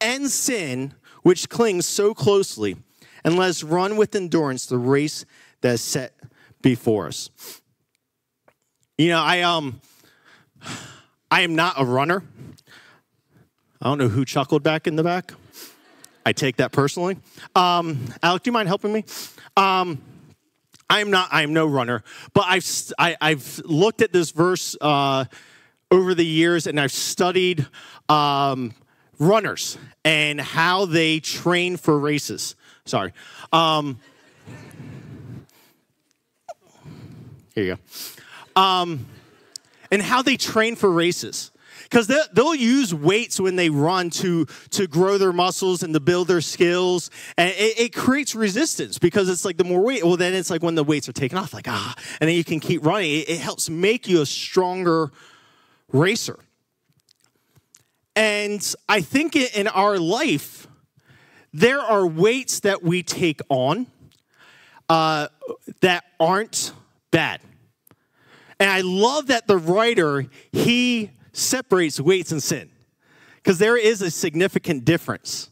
and 0.00 0.30
sin 0.30 0.94
which 1.22 1.50
clings 1.50 1.86
so 1.86 2.14
closely, 2.14 2.76
and 3.22 3.36
let 3.36 3.50
us 3.50 3.62
run 3.62 3.96
with 3.96 4.14
endurance 4.14 4.64
the 4.64 4.78
race 4.78 5.26
that 5.60 5.74
is 5.74 5.82
set 5.82 6.14
before 6.62 7.06
us. 7.08 7.28
You 8.96 9.08
know, 9.08 9.20
I 9.20 9.40
um 9.40 9.80
I 11.28 11.40
am 11.40 11.56
not 11.56 11.74
a 11.78 11.84
runner. 11.84 12.22
I 13.82 13.88
don't 13.88 13.98
know 13.98 14.08
who 14.08 14.24
chuckled 14.24 14.62
back 14.62 14.86
in 14.86 14.94
the 14.94 15.02
back. 15.02 15.32
I 16.24 16.32
take 16.32 16.56
that 16.56 16.70
personally. 16.70 17.16
Um, 17.56 17.98
Alec, 18.22 18.44
do 18.44 18.48
you 18.48 18.52
mind 18.52 18.68
helping 18.68 18.92
me? 18.92 19.04
Um, 19.56 20.00
I'm 20.88 21.10
not. 21.10 21.28
I 21.32 21.42
am 21.42 21.52
no 21.52 21.66
runner, 21.66 22.04
but 22.34 22.44
I've 22.46 22.64
I, 22.96 23.16
i 23.20 23.30
have 23.30 23.58
looked 23.64 24.00
at 24.00 24.12
this 24.12 24.30
verse 24.30 24.76
uh, 24.80 25.24
over 25.90 26.14
the 26.14 26.24
years, 26.24 26.68
and 26.68 26.78
I've 26.78 26.92
studied 26.92 27.66
um, 28.08 28.74
runners 29.18 29.76
and 30.04 30.40
how 30.40 30.86
they 30.86 31.18
train 31.18 31.76
for 31.76 31.98
races. 31.98 32.54
Sorry. 32.84 33.12
Um, 33.52 33.98
here 37.54 37.64
you 37.64 37.74
go 37.74 38.13
um, 38.56 39.06
and 39.90 40.02
how 40.02 40.22
they 40.22 40.36
train 40.36 40.76
for 40.76 40.90
races. 40.90 41.50
Because 41.84 42.10
they'll 42.32 42.54
use 42.54 42.94
weights 42.94 43.38
when 43.38 43.56
they 43.56 43.68
run 43.68 44.10
to 44.10 44.46
to 44.70 44.86
grow 44.86 45.18
their 45.18 45.32
muscles 45.32 45.82
and 45.82 45.92
to 45.94 46.00
build 46.00 46.28
their 46.28 46.40
skills. 46.40 47.10
And 47.36 47.50
it, 47.50 47.78
it, 47.78 47.94
creates 47.94 48.34
resistance 48.34 48.98
because 48.98 49.28
it's 49.28 49.44
like 49.44 49.58
the 49.58 49.64
more 49.64 49.80
weight 49.80 50.02
well 50.02 50.16
then 50.16 50.32
it's 50.32 50.50
like 50.50 50.62
when 50.62 50.74
the 50.74 50.82
weights 50.82 51.08
are 51.08 51.12
taken 51.12 51.36
off 51.36 51.52
like 51.52 51.68
ah 51.68 51.94
and 52.20 52.28
then 52.28 52.36
you 52.36 52.42
can 52.42 52.58
keep 52.58 52.84
running. 52.84 53.10
It, 53.10 53.28
it 53.28 53.38
helps 53.38 53.68
make 53.68 54.08
you 54.08 54.22
a 54.22 54.26
stronger 54.26 55.12
racer. 55.92 56.38
And 58.16 58.74
i 58.88 59.00
think 59.00 59.36
in 59.36 59.68
our 59.68 59.98
life 59.98 60.66
there 61.52 61.80
are 61.80 62.04
weights 62.04 62.60
that 62.60 62.82
we 62.82 63.04
take 63.04 63.40
on 63.48 63.86
uh, 64.88 65.28
that 65.80 66.04
aren't 66.18 66.72
bad. 67.12 67.40
And 68.58 68.70
I 68.70 68.82
love 68.82 69.28
that 69.28 69.46
the 69.46 69.58
writer, 69.58 70.26
he 70.52 71.10
separates 71.32 72.00
weights 72.00 72.32
and 72.32 72.42
sin 72.42 72.70
because 73.36 73.58
there 73.58 73.76
is 73.76 74.00
a 74.00 74.10
significant 74.10 74.84
difference. 74.84 75.50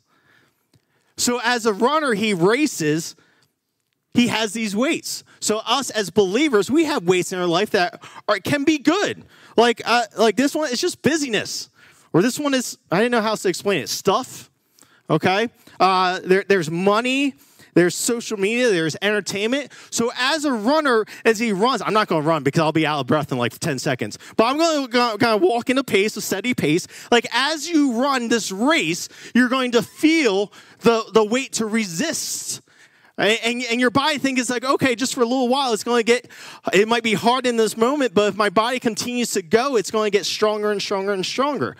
So 1.17 1.41
as 1.43 1.67
a 1.67 1.73
runner, 1.73 2.15
he 2.15 2.33
races, 2.35 3.15
he 4.15 4.29
has 4.29 4.53
these 4.53 4.75
weights. 4.75 5.25
So 5.41 5.59
us 5.67 5.91
as 5.91 6.11
believers, 6.11 6.71
we 6.71 6.85
have 6.85 7.05
weights 7.05 7.33
in 7.33 7.39
our 7.39 7.47
life 7.47 7.71
that 7.71 8.03
are, 8.29 8.39
can 8.39 8.65
be 8.65 8.79
good. 8.79 9.25
Like, 9.57 9.83
uh, 9.85 10.05
like 10.17 10.37
this 10.37 10.55
one, 10.55 10.71
it's 10.71 10.81
just 10.81 11.03
busyness. 11.03 11.69
Or 12.13 12.23
this 12.23 12.39
one 12.39 12.55
is, 12.55 12.79
I 12.91 12.99
didn't 12.99 13.13
know 13.13 13.21
how 13.21 13.31
else 13.31 13.43
to 13.43 13.49
explain 13.49 13.83
it, 13.83 13.89
stuff. 13.89 14.51
Okay? 15.11 15.49
Uh, 15.81 16.21
there, 16.25 16.45
there's 16.47 16.71
money 16.71 17.35
there's 17.75 17.95
social 17.95 18.39
media, 18.39 18.71
there's 18.71 18.97
entertainment. 19.03 19.73
So 19.91 20.13
as 20.17 20.45
a 20.45 20.53
runner, 20.53 21.05
as 21.25 21.39
he 21.39 21.53
runs, 21.53 21.83
I'm 21.83 21.95
not 21.95 22.09
going 22.09 22.23
to 22.23 22.29
run 22.29 22.43
because 22.43 22.61
I'll 22.61 22.73
be 22.73 22.87
out 22.87 23.01
of 23.01 23.07
breath 23.07 23.33
in 23.33 23.39
like 23.39 23.59
10 23.59 23.79
seconds. 23.79 24.19
But 24.37 24.45
I'm 24.45 24.59
going 24.59 24.87
to 24.87 25.19
kind 25.19 25.35
of 25.35 25.41
walk 25.41 25.71
in 25.71 25.79
a 25.79 25.85
pace, 25.85 26.17
a 26.17 26.21
steady 26.21 26.55
pace. 26.55 26.87
Like 27.11 27.27
as 27.33 27.69
you 27.69 28.01
run 28.03 28.29
this 28.29 28.53
race, 28.53 29.09
you're 29.35 29.49
going 29.49 29.73
to 29.73 29.83
feel 29.83 30.53
the, 30.81 31.05
the 31.13 31.25
weight 31.25 31.55
to 31.55 31.67
resist. 31.67 32.61
And, 33.19 33.63
and, 33.71 33.81
your 33.81 33.91
body 33.91 34.19
thinks 34.19 34.49
like, 34.49 34.65
okay, 34.65 34.95
just 34.95 35.15
for 35.15 35.21
a 35.21 35.27
little 35.27 35.49
while, 35.49 35.75
it's 35.75 35.85
going 35.85 36.01
to 36.01 36.05
get, 36.05 36.29
it 36.73 36.89
might 36.89 37.03
be 37.03 37.13
hard 37.13 37.47
in 37.47 37.57
this 37.57 37.77
moment, 37.77 38.15
but 38.15 38.29
if 38.31 38.37
my 38.37 38.49
body 38.49 38.81
continues 38.81 39.33
to 39.33 39.43
go, 39.43 39.77
it's 39.77 39.91
going 39.91 40.11
to 40.11 40.17
get 40.17 40.25
stronger 40.25 40.73
and 40.73 40.81
stronger 40.81 41.13
and 41.13 41.25
stronger. 41.25 41.77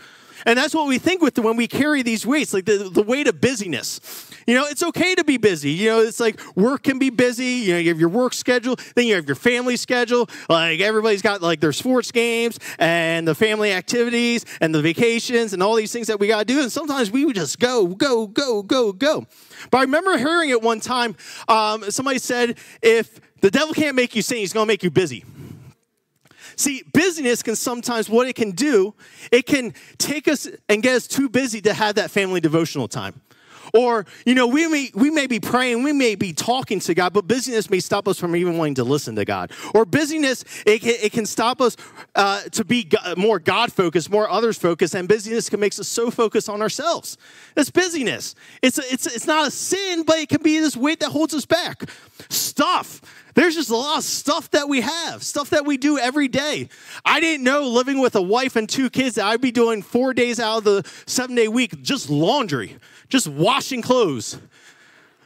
And 0.47 0.59
that's 0.59 0.75
what 0.75 0.87
we 0.87 0.99
think 0.99 1.23
with 1.23 1.39
when 1.39 1.57
we 1.57 1.67
carry 1.67 2.03
these 2.03 2.27
weights, 2.27 2.53
like 2.53 2.65
the, 2.65 2.91
the 2.93 3.03
weight 3.03 3.29
of 3.29 3.41
busyness. 3.41 4.01
You 4.47 4.55
know, 4.55 4.67
it's 4.67 4.83
okay 4.83 5.15
to 5.15 5.25
be 5.25 5.37
busy. 5.37 5.71
You 5.71 5.91
know, 5.91 6.01
it's 6.01 6.19
like 6.19 6.41
work 6.57 6.83
can 6.83 6.99
be 6.99 7.11
busy. 7.11 7.45
You 7.45 7.75
know, 7.75 7.79
you 7.79 7.89
have 7.91 8.01
your 8.01 8.09
work 8.09 8.35
schedule, 8.35 8.77
then 8.95 9.07
you 9.07 9.15
have 9.15 9.27
your 9.27 9.37
family 9.37 9.77
schedule. 9.77 10.29
Like 10.49 10.81
everybody's 10.81 11.23
got 11.23 11.43
like 11.43 11.61
their 11.61 11.73
sports 11.73 12.11
games 12.11 12.59
and 12.79 13.27
the 13.27 13.35
family 13.35 13.73
activities 13.73 14.45
and 14.61 14.75
the 14.75 14.83
vacations 14.83 15.53
and 15.53 15.63
all 15.63 15.75
these 15.77 15.93
things 15.93 16.09
that 16.09 16.19
we 16.19 16.27
got 16.27 16.41
to 16.41 16.45
do. 16.45 16.61
And 16.61 16.73
sometimes 16.73 17.11
we 17.11 17.25
would 17.25 17.37
just 17.37 17.59
go, 17.59 17.87
go, 17.87 18.27
go, 18.27 18.63
go, 18.63 18.93
go. 18.93 19.27
But 19.71 19.79
I 19.79 19.83
remember 19.83 20.19
hearing 20.19 20.51
it 20.51 20.61
one 20.61 20.81
time. 20.81 21.17
Um, 21.49 21.91
somebody 21.91 22.19
said, 22.19 22.59
if 22.83 23.21
the 23.41 23.51
devil 23.51 23.75
can't 23.75 23.97
make 23.97 24.17
you 24.17 24.23
sing, 24.23 24.39
he's 24.39 24.53
going 24.53 24.67
to 24.67 24.69
make 24.69 24.83
you 24.83 24.91
busy. 24.91 25.25
See, 26.57 26.83
busyness 26.93 27.43
can 27.43 27.57
sometimes, 27.57 28.09
what 28.09 28.29
it 28.29 28.35
can 28.35 28.53
do, 28.53 28.95
it 29.31 29.47
can 29.47 29.75
take 29.99 30.29
us 30.29 30.49
and 30.69 30.83
get 30.83 30.97
us 30.97 31.07
too 31.07 31.29
busy 31.29 31.61
to 31.63 31.75
have 31.75 31.95
that 31.97 32.11
family 32.11 32.41
devotional 32.41 32.89
time. 32.89 33.21
Or, 33.75 34.05
you 34.27 34.35
know, 34.35 34.47
we 34.47 34.67
may, 34.69 34.91
we 34.95 35.11
may 35.11 35.27
be 35.27 35.41
praying, 35.41 35.83
we 35.83 35.93
may 35.93 36.15
be 36.15 36.35
talking 36.35 36.79
to 36.81 36.95
God, 36.95 37.15
but 37.15 37.27
busyness 37.27 37.71
may 37.71 37.81
stop 37.81 38.07
us 38.07 38.19
from 38.19 38.37
even 38.37 38.59
wanting 38.59 38.75
to 38.75 38.85
listen 38.85 39.17
to 39.17 39.25
God. 39.25 39.51
Or 39.75 39.87
busyness, 39.87 40.45
it, 40.67 40.85
it 40.85 41.13
can 41.13 41.25
stop 41.25 41.61
us 41.63 41.77
uh, 42.15 42.43
to 42.51 42.65
be 42.67 42.87
more 43.17 43.39
God 43.39 43.73
focused, 43.73 44.11
more 44.11 44.29
others 44.29 44.59
focused, 44.59 44.95
and 44.95 45.09
busyness 45.09 45.49
can 45.49 45.59
make 45.59 45.79
us 45.79 45.89
so 45.89 46.11
focused 46.11 46.51
on 46.51 46.61
ourselves. 46.61 47.17
It's 47.57 47.71
busyness. 47.71 48.35
It's, 48.61 48.79
a, 48.79 48.83
it's, 48.93 49.07
it's 49.07 49.27
not 49.27 49.49
a 49.49 49.51
sin, 49.51 50.03
but 50.03 50.19
it 50.19 50.29
can 50.29 50.43
be 50.43 50.59
this 50.59 50.77
weight 50.77 51.01
that 51.01 51.09
holds 51.09 51.33
us 51.33 51.47
back. 51.47 51.89
Stuff 52.29 53.01
there's 53.35 53.55
just 53.55 53.71
a 53.71 53.77
lot 53.77 53.99
of 53.99 54.05
stuff 54.05 54.51
that 54.51 54.69
we 54.69 54.83
have, 54.83 55.23
stuff 55.23 55.51
that 55.51 55.65
we 55.65 55.77
do 55.77 55.99
every 55.99 56.29
day. 56.29 56.69
I 57.05 57.21
didn't 57.21 57.45
know 57.45 57.63
living 57.63 58.01
with 58.01 58.15
a 58.15 58.23
wife 58.23 58.57
and 58.57 58.69
two 58.69 58.91
kids 58.91 59.15
that 59.17 59.25
I'd 59.27 59.41
be 59.41 59.51
doing 59.51 59.83
four 59.83 60.13
days 60.13 60.39
out 60.39 60.59
of 60.59 60.65
the 60.65 60.91
seven 61.07 61.35
day 61.35 61.49
week 61.49 61.83
just 61.83 62.11
laundry, 62.11 62.77
just 63.09 63.29
washing 63.29 63.83
clothes. 63.83 64.39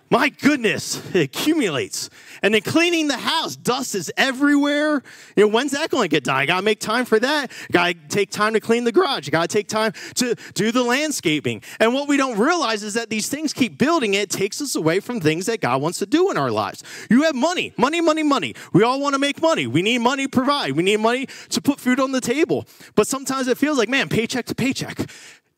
My 0.08 0.28
goodness, 0.28 1.02
it 1.14 1.22
accumulates. 1.22 2.10
And 2.40 2.54
then 2.54 2.60
cleaning 2.60 3.08
the 3.08 3.16
house, 3.16 3.56
dust 3.56 3.96
is 3.96 4.12
everywhere. 4.16 5.02
You 5.34 5.44
know, 5.44 5.48
when's 5.48 5.72
that 5.72 5.90
going 5.90 6.04
to 6.04 6.08
get 6.08 6.24
done? 6.24 6.36
I 6.36 6.46
got 6.46 6.58
to 6.58 6.62
make 6.62 6.78
time 6.78 7.04
for 7.04 7.18
that. 7.18 7.50
Got 7.72 7.88
to 7.88 7.94
take 8.08 8.30
time 8.30 8.52
to 8.52 8.60
clean 8.60 8.84
the 8.84 8.92
garage. 8.92 9.28
Got 9.30 9.50
to 9.50 9.56
take 9.56 9.66
time 9.66 9.92
to 10.14 10.36
do 10.54 10.70
the 10.70 10.84
landscaping. 10.84 11.62
And 11.80 11.92
what 11.92 12.06
we 12.06 12.16
don't 12.16 12.38
realize 12.38 12.84
is 12.84 12.94
that 12.94 13.10
these 13.10 13.28
things 13.28 13.52
keep 13.52 13.78
building. 13.78 14.14
It 14.14 14.30
takes 14.30 14.60
us 14.60 14.76
away 14.76 15.00
from 15.00 15.20
things 15.20 15.46
that 15.46 15.60
God 15.60 15.82
wants 15.82 15.98
to 15.98 16.06
do 16.06 16.30
in 16.30 16.36
our 16.36 16.52
lives. 16.52 16.84
You 17.10 17.22
have 17.22 17.34
money, 17.34 17.74
money, 17.76 18.00
money, 18.00 18.22
money. 18.22 18.54
We 18.72 18.84
all 18.84 19.00
want 19.00 19.14
to 19.14 19.18
make 19.18 19.42
money. 19.42 19.66
We 19.66 19.82
need 19.82 19.98
money 19.98 20.24
to 20.24 20.30
provide. 20.30 20.72
We 20.72 20.84
need 20.84 21.00
money 21.00 21.26
to 21.48 21.60
put 21.60 21.80
food 21.80 21.98
on 21.98 22.12
the 22.12 22.20
table. 22.20 22.64
But 22.94 23.08
sometimes 23.08 23.48
it 23.48 23.58
feels 23.58 23.76
like, 23.76 23.88
man, 23.88 24.08
paycheck 24.08 24.46
to 24.46 24.54
paycheck. 24.54 25.10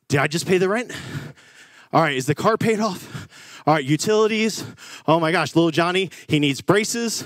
Did 0.09 0.21
I 0.21 0.27
just 0.27 0.47
pay 0.47 0.57
the 0.57 0.71
rent? 0.71 0.91
All 1.93 2.03
right, 2.03 2.17
is 2.17 2.27
the 2.27 2.35
car 2.35 2.57
paid 2.57 2.81
off? 2.81 3.29
All 3.69 3.75
right, 3.75 3.85
utilities. 3.85 4.65
Oh 5.07 5.21
my 5.21 5.31
gosh, 5.31 5.55
little 5.55 5.71
Johnny, 5.71 6.11
he 6.27 6.39
needs 6.39 6.63
braces. 6.63 7.23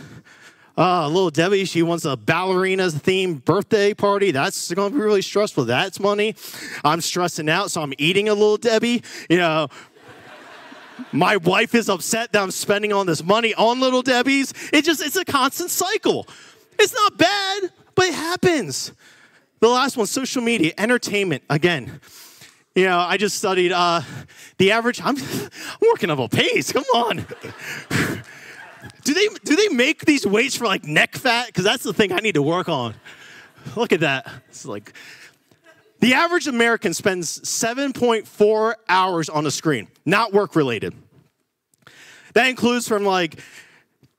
Uh, 0.77 1.07
little 1.07 1.31
Debbie, 1.31 1.65
she 1.67 1.85
wants 1.85 2.05
a 2.05 2.17
ballerina's 2.17 2.97
themed 2.97 3.45
birthday 3.45 3.95
party. 3.95 4.33
That's 4.33 4.75
going 4.75 4.91
to 4.91 4.99
be 4.99 5.01
really 5.01 5.23
stressful. 5.23 5.67
That's 5.67 6.01
money. 6.01 6.35
I'm 6.83 7.01
stressing 7.01 7.49
out, 7.49 7.71
so 7.71 7.81
I'm 7.81 7.95
eating 7.97 8.29
a 8.29 8.35
little 8.35 8.57
Debbie. 8.57 9.05
You 9.31 9.37
know, 9.37 9.69
my 11.13 11.37
wife 11.37 11.77
is 11.77 11.89
upset 11.89 12.33
that 12.33 12.43
I'm 12.43 12.51
spending 12.51 12.93
all 12.93 13.05
this 13.05 13.23
money 13.23 13.55
on 13.55 13.79
little 13.79 14.03
Debbie's. 14.03 14.53
It 14.73 14.85
just, 14.85 15.01
it's 15.01 15.15
a 15.15 15.25
constant 15.25 15.71
cycle. 15.71 16.27
It's 16.77 16.93
not 16.93 17.19
bad, 17.19 17.71
but 17.95 18.07
it 18.07 18.15
happens. 18.15 18.93
The 19.61 19.69
last 19.69 19.97
one, 19.97 20.09
social 20.09 20.43
media, 20.43 20.73
entertainment. 20.77 21.45
Again, 21.49 22.01
you 22.75 22.85
know, 22.85 22.99
I 22.99 23.17
just 23.17 23.37
studied 23.37 23.73
uh, 23.73 24.01
the 24.59 24.73
average. 24.73 25.01
I'm, 25.03 25.17
I'm 25.19 25.51
working 25.81 26.11
up 26.11 26.19
a 26.19 26.29
pace. 26.29 26.73
Come 26.73 26.85
on. 26.95 27.17
do 29.05 29.15
they 29.15 29.29
do 29.45 29.57
they 29.57 29.69
make 29.69 30.05
these 30.05 30.27
weights 30.27 30.57
for 30.57 30.67
like 30.67 30.85
neck 30.85 31.17
fat? 31.17 31.47
Because 31.47 31.65
that's 31.65 31.83
the 31.83 31.93
thing 31.93 32.13
I 32.13 32.19
need 32.19 32.35
to 32.35 32.43
work 32.43 32.69
on. 32.69 32.95
Look 33.77 33.93
at 33.93 34.01
that. 34.01 34.31
It's 34.49 34.65
like 34.65 34.93
the 36.01 36.15
average 36.15 36.49
American 36.49 36.95
spends 36.95 37.41
7.4 37.43 38.75
hours 38.89 39.29
on 39.29 39.47
a 39.47 39.51
screen, 39.51 39.87
not 40.05 40.33
work 40.33 40.57
related. 40.57 40.95
That 42.35 42.49
includes 42.49 42.89
from 42.89 43.05
like 43.05 43.41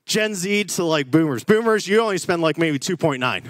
Gen 0.06 0.36
Z 0.36 0.66
to 0.66 0.84
like 0.84 1.10
boomers. 1.12 1.44
Boomers, 1.44 1.88
you 1.88 2.00
only 2.00 2.18
spend 2.20 2.42
like 2.42 2.58
maybe 2.58 2.80
2.9. 2.80 3.22
I 3.24 3.42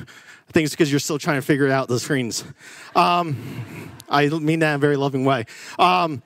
think 0.52 0.66
it's 0.66 0.74
because 0.74 0.92
you're 0.92 1.00
still 1.00 1.20
trying 1.20 1.38
to 1.38 1.46
figure 1.46 1.70
out 1.70 1.88
the 1.88 2.00
screens. 2.00 2.44
Um, 2.96 3.92
I 4.13 4.30
mean 4.30 4.60
that 4.60 4.69
in 4.69 4.76
a 4.76 4.80
very 4.80 4.95
loving 4.95 5.26
way. 5.26 5.45
Um, 5.80 6.21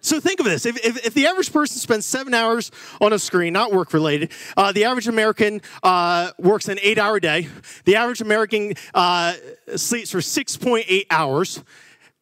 so 0.00 0.18
think 0.18 0.40
of 0.40 0.46
this: 0.46 0.64
if, 0.64 0.82
if, 0.84 1.06
if, 1.06 1.14
the 1.14 1.26
average 1.26 1.52
person 1.52 1.78
spends 1.78 2.06
seven 2.06 2.32
hours 2.32 2.70
on 3.02 3.12
a 3.12 3.18
screen, 3.18 3.52
not 3.52 3.70
work 3.70 3.92
related, 3.92 4.32
uh, 4.56 4.72
the 4.72 4.84
average 4.84 5.06
American 5.08 5.60
uh, 5.82 6.30
works 6.38 6.68
an 6.68 6.78
eight-hour 6.80 7.20
day. 7.20 7.48
The 7.84 7.96
average 7.96 8.22
American 8.22 8.72
uh, 8.94 9.34
sleeps 9.76 10.10
for 10.10 10.22
six 10.22 10.56
point 10.56 10.86
eight 10.88 11.06
hours 11.10 11.62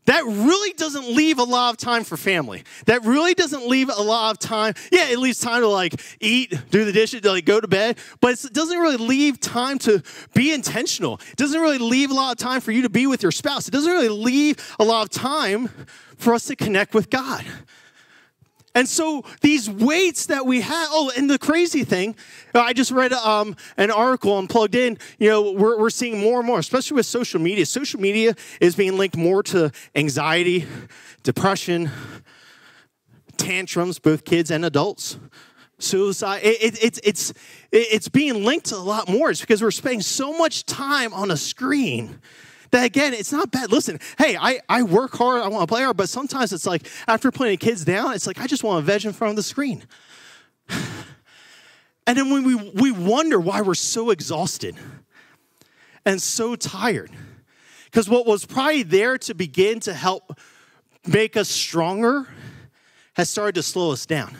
that 0.09 0.25
really 0.25 0.73
doesn't 0.73 1.07
leave 1.14 1.38
a 1.38 1.44
lot 1.44 1.75
of 1.75 1.77
time 1.77 2.03
for 2.03 2.16
family. 2.16 2.64
That 2.87 3.05
really 3.05 3.35
doesn't 3.35 3.68
leave 3.68 3.90
a 3.94 4.03
lot 4.03 4.31
of 4.31 4.38
time. 4.38 4.73
Yeah, 4.90 5.11
it 5.11 5.18
leaves 5.18 5.38
time 5.38 5.61
to 5.61 5.68
like 5.68 6.01
eat, 6.18 6.59
do 6.71 6.87
the 6.87 6.92
dishes, 6.92 7.21
to 7.21 7.31
like 7.31 7.44
go 7.44 7.61
to 7.61 7.68
bed, 7.68 7.99
but 8.23 8.42
it 8.42 8.55
doesn't 8.55 8.79
really 8.79 8.97
leave 8.97 9.38
time 9.38 9.79
to 9.81 10.03
be 10.33 10.55
intentional. 10.55 11.21
It 11.31 11.37
doesn't 11.37 11.61
really 11.61 11.77
leave 11.77 12.11
a 12.11 12.14
lot 12.14 12.33
of 12.33 12.38
time 12.38 12.62
for 12.62 12.73
you 12.73 12.81
to 12.83 12.88
be 12.88 13.07
with 13.07 13.23
your 13.23 13.33
spouse. 13.33 13.68
It 13.68 13.71
doesn't 13.73 13.92
really 13.92 14.09
leave 14.09 14.57
a 14.81 14.85
lot 14.85 15.03
of 15.03 15.11
time 15.11 15.68
for 16.16 16.33
us 16.33 16.47
to 16.47 16.57
connect 16.57 16.94
with 16.94 17.11
God. 17.11 17.44
And 18.79 18.88
so 18.88 19.25
these 19.41 19.69
weights 19.69 20.27
that 20.27 20.47
we 20.47 20.61
have, 20.61 20.88
oh, 20.93 21.11
and 21.17 21.29
the 21.29 21.37
crazy 21.37 21.83
thing, 21.83 22.14
I 22.55 22.73
just 22.73 22.93
read 22.93 23.12
um, 23.12 23.57
an 23.77 23.91
article 23.91 24.38
and 24.38 24.49
plugged 24.49 24.77
in, 24.77 24.99
you 25.19 25.29
know, 25.29 25.51
we're, 25.51 25.77
we're 25.77 25.91
seeing 25.91 26.21
more 26.21 26.38
and 26.38 26.47
more, 26.47 26.61
especially 26.61 26.95
with 26.95 27.07
social 27.07 27.41
media. 27.41 27.67
Social 27.67 27.99
media 27.99 28.37
is 28.61 28.77
being 28.77 28.97
linked 28.97 29.17
more 29.17 29.43
to 29.43 29.73
anxiety, 29.97 30.64
depression, 31.25 31.91
tantrums, 33.37 33.99
both 33.99 34.25
kids 34.25 34.49
and 34.53 34.64
adults, 34.64 35.19
suicide. 35.81 36.43
It, 36.45 36.62
it, 36.62 36.79
it's, 36.81 37.01
it's, 37.03 37.35
it's 37.73 38.09
being 38.09 38.45
linked 38.45 38.71
a 38.71 38.79
lot 38.79 39.09
more. 39.09 39.31
It's 39.31 39.41
because 39.41 39.61
we're 39.61 39.73
spending 39.73 40.03
so 40.03 40.38
much 40.38 40.64
time 40.67 41.12
on 41.12 41.33
a 41.33 41.37
screen 41.37 42.21
that 42.71 42.85
again, 42.85 43.15
it's 43.15 43.33
not 43.33 43.51
bad. 43.51 43.71
Listen, 43.73 43.99
hey, 44.19 44.37
I, 44.37 44.61
I 44.69 44.83
work 44.83 45.17
hard, 45.17 45.43
I 45.43 45.49
want 45.49 45.69
to 45.69 45.73
play 45.73 45.83
hard, 45.83 45.97
but 45.97 46.09
sometimes 46.09 46.53
it's 46.53 46.67
like 46.67 46.87
after 47.07 47.31
putting 47.31 47.53
the 47.53 47.57
kids 47.57 47.85
down, 47.85 48.15
it's 48.15 48.27
like 48.27 48.41
I 48.41 48.47
just 48.47 48.65
want 48.65 48.85
to 48.85 48.93
veg 48.93 49.05
in 49.05 49.13
front 49.13 49.31
of 49.31 49.37
the 49.37 49.43
screen. 49.43 49.85
And 52.07 52.17
then 52.17 52.31
when 52.31 52.43
we, 52.43 52.55
we 52.55 52.91
wonder 52.91 53.39
why 53.39 53.61
we're 53.61 53.75
so 53.75 54.09
exhausted 54.09 54.79
and 56.07 56.23
so 56.23 56.57
tired. 56.57 57.11
Because 57.85 58.09
what 58.09 58.27
was 58.27 58.47
probably 58.47 58.83
there 58.83 59.19
to 59.19 59.35
begin 59.35 59.79
to 59.81 59.93
help 59.93 60.41
make 61.07 61.37
us 61.37 61.51
stronger 61.51 62.27
has 63.15 63.29
started 63.29 63.57
to 63.57 63.63
slow 63.63 63.93
us 63.93 64.07
down. 64.07 64.35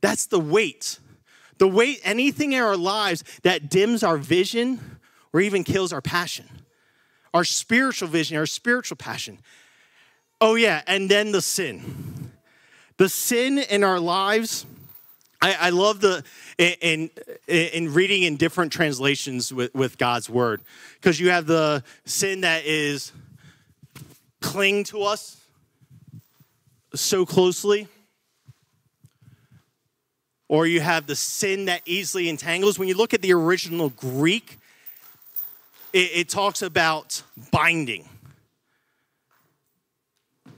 That's 0.00 0.26
the 0.26 0.40
weight. 0.40 0.98
The 1.58 1.68
weight, 1.68 2.00
anything 2.02 2.52
in 2.52 2.62
our 2.62 2.76
lives 2.76 3.22
that 3.44 3.70
dims 3.70 4.02
our 4.02 4.18
vision 4.18 4.98
or 5.32 5.40
even 5.40 5.62
kills 5.62 5.92
our 5.92 6.02
passion 6.02 6.48
our 7.34 7.44
spiritual 7.44 8.08
vision, 8.08 8.38
our 8.38 8.46
spiritual 8.46 8.96
passion. 8.96 9.38
Oh, 10.40 10.54
yeah, 10.54 10.82
and 10.86 11.10
then 11.10 11.32
the 11.32 11.42
sin. 11.42 12.30
The 12.96 13.08
sin 13.08 13.58
in 13.58 13.82
our 13.82 13.98
lives, 13.98 14.64
I, 15.42 15.56
I 15.60 15.70
love 15.70 16.00
the 16.00 16.22
in, 16.58 17.10
in, 17.48 17.66
in 17.66 17.92
reading 17.92 18.22
in 18.22 18.36
different 18.36 18.72
translations 18.72 19.52
with, 19.52 19.74
with 19.74 19.98
God's 19.98 20.30
word. 20.30 20.60
Because 20.94 21.18
you 21.18 21.30
have 21.30 21.46
the 21.46 21.82
sin 22.04 22.42
that 22.42 22.64
is 22.64 23.10
cling 24.40 24.84
to 24.84 25.02
us 25.02 25.36
so 26.94 27.26
closely. 27.26 27.88
Or 30.46 30.66
you 30.66 30.80
have 30.80 31.08
the 31.08 31.16
sin 31.16 31.64
that 31.64 31.82
easily 31.84 32.28
entangles. 32.28 32.78
When 32.78 32.86
you 32.86 32.94
look 32.94 33.12
at 33.12 33.22
the 33.22 33.32
original 33.32 33.88
Greek, 33.88 34.58
it, 35.94 36.10
it 36.12 36.28
talks 36.28 36.60
about 36.60 37.22
binding 37.52 38.06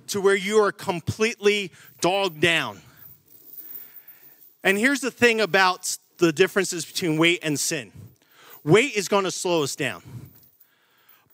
to 0.08 0.20
where 0.20 0.34
you 0.34 0.58
are 0.58 0.72
completely 0.72 1.70
dogged 2.00 2.40
down. 2.40 2.80
And 4.64 4.78
here's 4.78 5.00
the 5.00 5.10
thing 5.10 5.40
about 5.40 5.96
the 6.18 6.32
differences 6.32 6.84
between 6.84 7.18
weight 7.18 7.40
and 7.42 7.60
sin 7.60 7.92
weight 8.64 8.96
is 8.96 9.06
going 9.06 9.22
to 9.22 9.30
slow 9.30 9.62
us 9.62 9.76
down, 9.76 10.02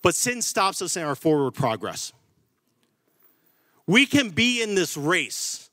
but 0.02 0.14
sin 0.14 0.42
stops 0.42 0.82
us 0.82 0.98
in 0.98 1.04
our 1.04 1.14
forward 1.14 1.52
progress. 1.52 2.12
We 3.86 4.04
can 4.04 4.30
be 4.30 4.62
in 4.62 4.74
this 4.74 4.96
race, 4.96 5.70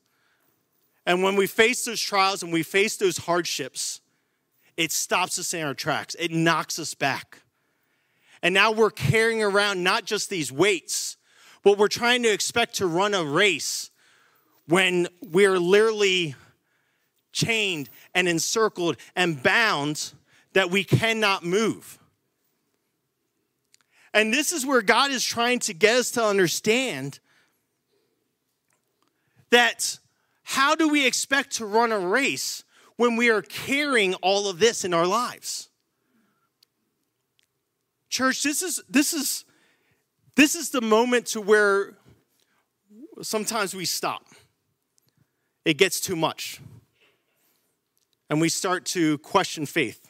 and 1.06 1.22
when 1.22 1.36
we 1.36 1.48
face 1.48 1.84
those 1.84 2.00
trials 2.00 2.44
and 2.44 2.54
we 2.54 2.64
face 2.64 2.96
those 2.96 3.18
hardships, 3.18 4.00
it 4.78 4.92
stops 4.92 5.38
us 5.38 5.54
in 5.54 5.66
our 5.66 5.74
tracks, 5.74 6.16
it 6.20 6.32
knocks 6.32 6.80
us 6.80 6.94
back. 6.94 7.42
And 8.42 8.54
now 8.54 8.72
we're 8.72 8.92
carrying 8.92 9.44
around 9.44 9.84
not 9.84 10.06
just 10.06 10.30
these 10.30 10.52
weights, 10.52 11.18
but 11.64 11.78
we're 11.78 11.88
trying 11.88 12.24
to 12.24 12.32
expect 12.32 12.76
to 12.76 12.88
run 12.88 13.14
a 13.14 13.24
race 13.24 13.92
when 14.68 15.08
we're 15.22 15.60
literally 15.60 16.36
chained 17.32 17.90
and 18.14 18.28
encircled 18.28 18.98
and 19.16 19.42
bound 19.42 20.14
that 20.54 20.70
we 20.70 20.84
cannot 20.84 21.44
move. 21.44 22.00
And 24.14 24.34
this 24.34 24.52
is 24.52 24.66
where 24.66 24.82
God 24.82 25.12
is 25.12 25.24
trying 25.24 25.60
to 25.60 25.74
get 25.74 25.96
us 25.98 26.12
to 26.12 26.24
understand 26.24 27.20
that 29.52 30.00
how 30.44 30.76
do 30.76 30.90
we 30.90 31.06
expect 31.06 31.58
to 31.58 31.66
run 31.66 31.92
a 31.92 32.00
race 32.00 32.64
when 32.96 33.16
we 33.16 33.30
are 33.30 33.42
carrying 33.42 34.16
all 34.16 34.50
of 34.50 34.60
this 34.60 34.84
in 34.84 34.94
our 34.94 35.06
lives? 35.06 35.69
Church, 38.10 38.44
this 38.44 38.62
is 38.62 38.82
this 38.90 39.14
is 39.14 39.46
this 40.36 40.56
is 40.56 40.72
the 40.72 40.82
moment 40.82 41.28
to 41.28 41.42
where 41.42 41.98
sometimes 43.22 43.76
we 43.76 43.86
stop. 43.86 44.26
It 45.66 45.78
gets 45.78 46.00
too 46.00 46.16
much. 46.16 46.60
And 48.30 48.40
we 48.40 48.50
start 48.50 48.86
to 48.88 49.18
question 49.20 49.66
faith. 49.66 50.08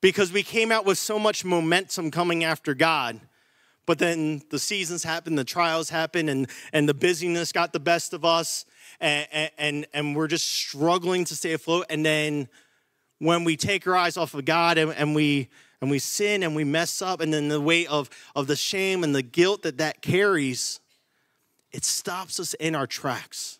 Because 0.00 0.32
we 0.32 0.42
came 0.42 0.70
out 0.70 0.84
with 0.84 0.98
so 0.98 1.18
much 1.18 1.44
momentum 1.44 2.10
coming 2.10 2.44
after 2.44 2.74
God, 2.74 3.20
but 3.86 3.98
then 3.98 4.42
the 4.50 4.58
seasons 4.58 5.04
happen, 5.04 5.36
the 5.36 5.44
trials 5.44 5.90
happen, 5.90 6.28
and, 6.28 6.48
and 6.72 6.88
the 6.88 6.94
busyness 6.94 7.52
got 7.52 7.72
the 7.72 7.80
best 7.80 8.12
of 8.12 8.24
us, 8.24 8.66
and, 9.00 9.50
and, 9.58 9.86
and 9.94 10.16
we're 10.16 10.26
just 10.26 10.46
struggling 10.46 11.24
to 11.24 11.36
stay 11.36 11.52
afloat. 11.52 11.86
And 11.88 12.04
then 12.04 12.48
when 13.18 13.44
we 13.44 13.56
take 13.56 13.86
our 13.86 13.96
eyes 13.96 14.16
off 14.16 14.34
of 14.34 14.44
God 14.44 14.78
and, 14.78 14.92
and 14.92 15.14
we 15.14 15.48
and 15.80 15.90
we 15.90 15.98
sin 15.98 16.42
and 16.42 16.56
we 16.56 16.64
mess 16.64 17.02
up, 17.02 17.20
and 17.20 17.32
then 17.32 17.48
the 17.48 17.60
weight 17.60 17.88
of, 17.88 18.08
of 18.34 18.46
the 18.46 18.56
shame 18.56 19.04
and 19.04 19.14
the 19.14 19.22
guilt 19.22 19.62
that 19.62 19.78
that 19.78 20.02
carries, 20.02 20.80
it 21.72 21.84
stops 21.84 22.40
us 22.40 22.54
in 22.54 22.74
our 22.74 22.86
tracks. 22.86 23.58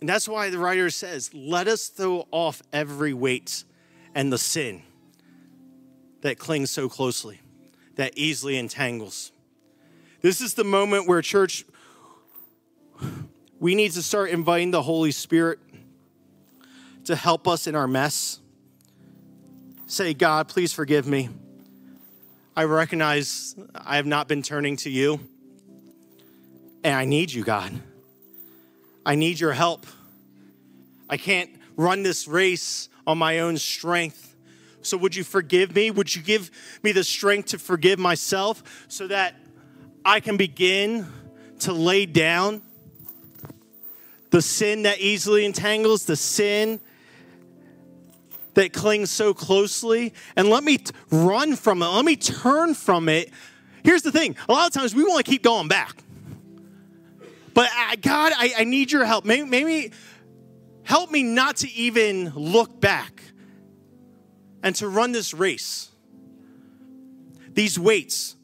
And 0.00 0.08
that's 0.08 0.28
why 0.28 0.50
the 0.50 0.58
writer 0.58 0.90
says, 0.90 1.32
Let 1.32 1.66
us 1.66 1.88
throw 1.88 2.28
off 2.30 2.62
every 2.72 3.14
weight 3.14 3.64
and 4.14 4.32
the 4.32 4.38
sin 4.38 4.82
that 6.20 6.38
clings 6.38 6.70
so 6.70 6.88
closely, 6.88 7.40
that 7.96 8.12
easily 8.16 8.56
entangles. 8.56 9.32
This 10.20 10.40
is 10.40 10.54
the 10.54 10.64
moment 10.64 11.08
where, 11.08 11.20
church, 11.22 11.64
we 13.58 13.74
need 13.74 13.92
to 13.92 14.02
start 14.02 14.30
inviting 14.30 14.70
the 14.70 14.82
Holy 14.82 15.10
Spirit 15.10 15.58
to 17.04 17.16
help 17.16 17.48
us 17.48 17.66
in 17.66 17.74
our 17.74 17.88
mess 17.88 18.40
say, 19.86 20.14
God, 20.14 20.48
please 20.48 20.72
forgive 20.72 21.06
me. 21.06 21.28
I 22.56 22.64
recognize 22.64 23.56
I 23.74 23.96
have 23.96 24.06
not 24.06 24.28
been 24.28 24.42
turning 24.42 24.76
to 24.78 24.90
you, 24.90 25.20
and 26.82 26.94
I 26.94 27.04
need 27.04 27.32
you, 27.32 27.42
God. 27.42 27.72
I 29.04 29.16
need 29.16 29.40
your 29.40 29.52
help. 29.52 29.86
I 31.10 31.16
can't 31.16 31.50
run 31.76 32.02
this 32.02 32.28
race 32.28 32.88
on 33.06 33.18
my 33.18 33.40
own 33.40 33.56
strength. 33.58 34.34
So, 34.82 34.96
would 34.98 35.16
you 35.16 35.24
forgive 35.24 35.74
me? 35.74 35.90
Would 35.90 36.14
you 36.14 36.22
give 36.22 36.50
me 36.82 36.92
the 36.92 37.04
strength 37.04 37.48
to 37.48 37.58
forgive 37.58 37.98
myself 37.98 38.62
so 38.88 39.06
that 39.08 39.34
I 40.04 40.20
can 40.20 40.36
begin 40.36 41.06
to 41.60 41.72
lay 41.72 42.06
down 42.06 42.62
the 44.30 44.42
sin 44.42 44.82
that 44.82 45.00
easily 45.00 45.44
entangles, 45.44 46.04
the 46.04 46.16
sin 46.16 46.80
that 48.54 48.72
clings 48.72 49.10
so 49.10 49.34
closely 49.34 50.14
and 50.36 50.48
let 50.48 50.64
me 50.64 50.78
run 51.10 51.56
from 51.56 51.82
it. 51.82 51.86
Let 51.86 52.04
me 52.04 52.16
turn 52.16 52.74
from 52.74 53.08
it. 53.08 53.30
Here's 53.82 54.02
the 54.02 54.12
thing 54.12 54.36
a 54.48 54.52
lot 54.52 54.66
of 54.66 54.72
times 54.72 54.94
we 54.94 55.04
want 55.04 55.24
to 55.24 55.30
keep 55.30 55.42
going 55.42 55.68
back. 55.68 55.96
But 57.52 57.70
uh, 57.76 57.96
God, 58.00 58.32
I, 58.36 58.52
I, 58.58 58.64
need 58.64 58.90
your 58.90 59.04
help. 59.04 59.24
Maybe, 59.24 59.48
maybe 59.48 59.92
help 60.82 61.12
me 61.12 61.22
not 61.22 61.58
to 61.58 61.70
even 61.72 62.30
look 62.30 62.80
back 62.80 63.22
and 64.64 64.74
to 64.76 64.88
run 64.88 65.12
this 65.12 65.32
race. 65.32 65.90
These 67.52 67.78
weights, 67.78 68.34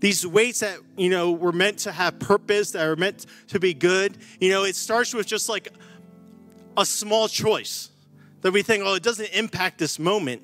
these 0.00 0.26
weights 0.26 0.60
that, 0.60 0.80
you 0.98 1.08
know, 1.08 1.32
were 1.32 1.52
meant 1.52 1.78
to 1.80 1.92
have 1.92 2.18
purpose, 2.18 2.72
that 2.72 2.86
are 2.86 2.96
meant 2.96 3.24
to 3.48 3.58
be 3.58 3.72
good. 3.72 4.18
You 4.38 4.50
know, 4.50 4.64
it 4.64 4.76
starts 4.76 5.14
with 5.14 5.26
just 5.26 5.48
like 5.48 5.68
a 6.76 6.84
small 6.84 7.26
choice 7.28 7.88
that 8.40 8.52
we 8.52 8.62
think, 8.62 8.84
oh, 8.84 8.94
it 8.94 9.02
doesn't 9.02 9.30
impact 9.32 9.78
this 9.78 9.98
moment. 9.98 10.42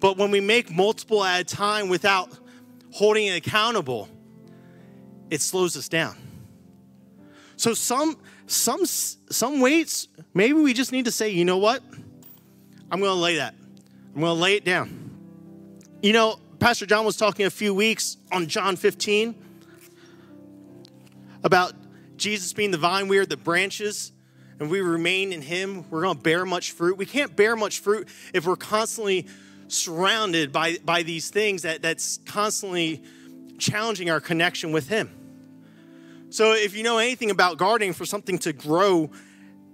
But 0.00 0.18
when 0.18 0.30
we 0.30 0.40
make 0.40 0.70
multiple 0.70 1.24
at 1.24 1.40
a 1.40 1.44
time 1.44 1.88
without 1.88 2.38
holding 2.92 3.26
it 3.26 3.46
accountable, 3.46 4.08
it 5.30 5.40
slows 5.40 5.76
us 5.76 5.88
down. 5.88 6.16
So 7.56 7.72
some 7.74 8.16
some 8.46 8.84
some 8.84 9.60
weights, 9.60 10.08
maybe 10.34 10.54
we 10.54 10.74
just 10.74 10.92
need 10.92 11.06
to 11.06 11.10
say, 11.10 11.30
you 11.30 11.44
know 11.44 11.56
what? 11.56 11.82
I'm 12.90 13.00
going 13.00 13.10
to 13.10 13.20
lay 13.20 13.36
that. 13.36 13.54
I'm 14.14 14.20
going 14.20 14.36
to 14.36 14.40
lay 14.40 14.54
it 14.54 14.64
down. 14.64 15.10
You 16.02 16.12
know, 16.12 16.38
Pastor 16.60 16.86
John 16.86 17.04
was 17.04 17.16
talking 17.16 17.46
a 17.46 17.50
few 17.50 17.74
weeks 17.74 18.18
on 18.30 18.46
John 18.46 18.76
15 18.76 19.34
about 21.42 21.72
Jesus 22.16 22.52
being 22.52 22.70
the 22.70 22.78
vine, 22.78 23.08
we 23.08 23.18
are 23.18 23.26
the 23.26 23.36
branches 23.36 24.12
and 24.58 24.70
we 24.70 24.80
remain 24.80 25.32
in 25.32 25.42
Him, 25.42 25.84
we're 25.90 26.02
to 26.06 26.14
bear 26.14 26.46
much 26.46 26.72
fruit. 26.72 26.96
We 26.96 27.06
can't 27.06 27.34
bear 27.36 27.56
much 27.56 27.80
fruit 27.80 28.08
if 28.32 28.46
we're 28.46 28.56
constantly 28.56 29.26
surrounded 29.68 30.52
by, 30.52 30.78
by 30.84 31.02
these 31.02 31.30
things 31.30 31.62
that, 31.62 31.82
that's 31.82 32.18
constantly 32.24 33.02
challenging 33.58 34.10
our 34.10 34.20
connection 34.20 34.72
with 34.72 34.88
Him. 34.88 35.10
So, 36.30 36.52
if 36.52 36.76
you 36.76 36.82
know 36.82 36.98
anything 36.98 37.30
about 37.30 37.56
gardening 37.56 37.92
for 37.92 38.04
something 38.04 38.38
to 38.40 38.52
grow 38.52 39.10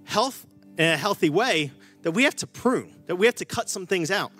health 0.05 0.45
in 0.77 0.85
a 0.85 0.97
healthy 0.97 1.29
way, 1.29 1.71
that 2.03 2.11
we 2.11 2.23
have 2.23 2.35
to 2.37 2.47
prune, 2.47 2.93
that 3.07 3.15
we 3.15 3.25
have 3.25 3.35
to 3.35 3.45
cut 3.45 3.69
some 3.69 3.87
things 3.87 4.11
out. 4.11 4.31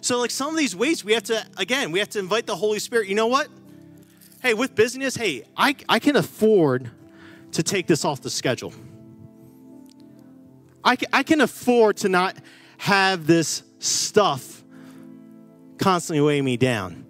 So, 0.00 0.18
like 0.18 0.30
some 0.30 0.50
of 0.50 0.56
these 0.56 0.76
ways, 0.76 1.04
we 1.04 1.14
have 1.14 1.22
to, 1.24 1.44
again, 1.56 1.92
we 1.92 1.98
have 1.98 2.10
to 2.10 2.18
invite 2.18 2.46
the 2.46 2.56
Holy 2.56 2.78
Spirit. 2.78 3.08
You 3.08 3.14
know 3.14 3.26
what? 3.26 3.48
Hey, 4.42 4.52
with 4.52 4.74
business, 4.74 5.16
hey, 5.16 5.44
I, 5.56 5.74
I 5.88 5.98
can 5.98 6.16
afford 6.16 6.90
to 7.52 7.62
take 7.62 7.86
this 7.86 8.04
off 8.04 8.20
the 8.20 8.28
schedule. 8.28 8.74
I 10.84 10.96
can, 10.96 11.08
I 11.12 11.22
can 11.22 11.40
afford 11.40 11.98
to 11.98 12.08
not 12.08 12.36
have 12.78 13.26
this 13.26 13.62
stuff 13.78 14.62
constantly 15.78 16.20
weigh 16.20 16.42
me 16.42 16.56
down. 16.56 17.06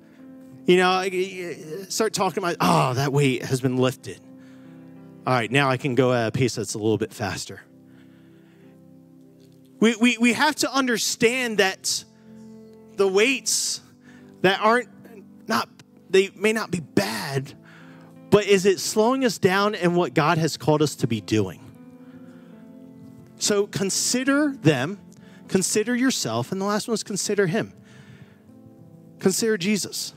You 0.66 0.78
know, 0.78 0.90
I 0.90 1.56
start 1.88 2.14
talking 2.14 2.42
about, 2.42 2.56
oh, 2.60 2.94
that 2.94 3.12
weight 3.12 3.44
has 3.44 3.60
been 3.60 3.76
lifted. 3.76 4.20
All 5.26 5.34
right, 5.34 5.50
now 5.50 5.68
I 5.70 5.76
can 5.76 5.94
go 5.94 6.12
at 6.12 6.28
a 6.28 6.32
pace 6.32 6.54
that's 6.54 6.74
a 6.74 6.78
little 6.78 6.98
bit 6.98 7.12
faster. 7.12 7.60
We, 9.80 9.96
we, 9.96 10.18
we 10.18 10.32
have 10.32 10.54
to 10.56 10.72
understand 10.72 11.58
that 11.58 12.04
the 12.96 13.08
weights 13.08 13.80
that 14.42 14.60
aren't 14.60 14.88
not 15.48 15.68
they 16.08 16.30
may 16.36 16.52
not 16.52 16.70
be 16.70 16.80
bad, 16.80 17.54
but 18.30 18.46
is 18.46 18.66
it 18.66 18.78
slowing 18.78 19.24
us 19.24 19.38
down 19.38 19.74
in 19.74 19.94
what 19.94 20.14
God 20.14 20.38
has 20.38 20.56
called 20.56 20.80
us 20.80 20.94
to 20.96 21.06
be 21.06 21.20
doing? 21.20 21.63
So 23.44 23.66
consider 23.66 24.54
them, 24.56 24.98
consider 25.48 25.94
yourself, 25.94 26.50
and 26.50 26.58
the 26.58 26.64
last 26.64 26.88
one 26.88 26.94
is 26.94 27.02
consider 27.02 27.46
him. 27.46 27.74
Consider 29.18 29.58
Jesus. 29.58 30.14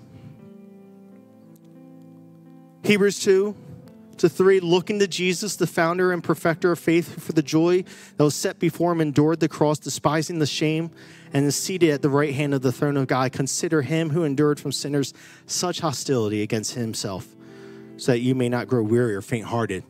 Hebrews 2.85 3.19
2 3.19 3.53
to 4.19 4.29
3 4.29 4.61
looking 4.61 4.99
to 4.99 5.09
Jesus, 5.09 5.57
the 5.57 5.67
founder 5.67 6.13
and 6.13 6.23
perfecter 6.23 6.71
of 6.71 6.79
faith, 6.79 7.21
for 7.21 7.33
the 7.33 7.43
joy 7.43 7.83
that 8.15 8.23
was 8.23 8.33
set 8.33 8.59
before 8.59 8.93
him 8.93 9.01
endured 9.01 9.41
the 9.41 9.49
cross, 9.49 9.77
despising 9.77 10.39
the 10.39 10.45
shame, 10.45 10.89
and 11.33 11.45
is 11.45 11.57
seated 11.57 11.89
at 11.89 12.01
the 12.01 12.09
right 12.09 12.33
hand 12.33 12.53
of 12.53 12.61
the 12.61 12.71
throne 12.71 12.95
of 12.95 13.07
God. 13.07 13.33
Consider 13.33 13.81
him 13.81 14.11
who 14.11 14.23
endured 14.23 14.57
from 14.57 14.71
sinners 14.71 15.13
such 15.45 15.81
hostility 15.81 16.43
against 16.43 16.75
himself, 16.75 17.27
so 17.97 18.13
that 18.13 18.19
you 18.19 18.35
may 18.35 18.47
not 18.47 18.69
grow 18.69 18.83
weary 18.83 19.15
or 19.15 19.21
faint 19.21 19.47
hearted. 19.47 19.83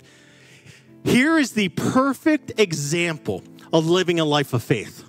Here 1.07 1.37
is 1.37 1.53
the 1.53 1.69
perfect 1.69 2.59
example 2.59 3.41
of 3.71 3.87
living 3.87 4.19
a 4.19 4.25
life 4.25 4.53
of 4.53 4.61
faith. 4.61 5.05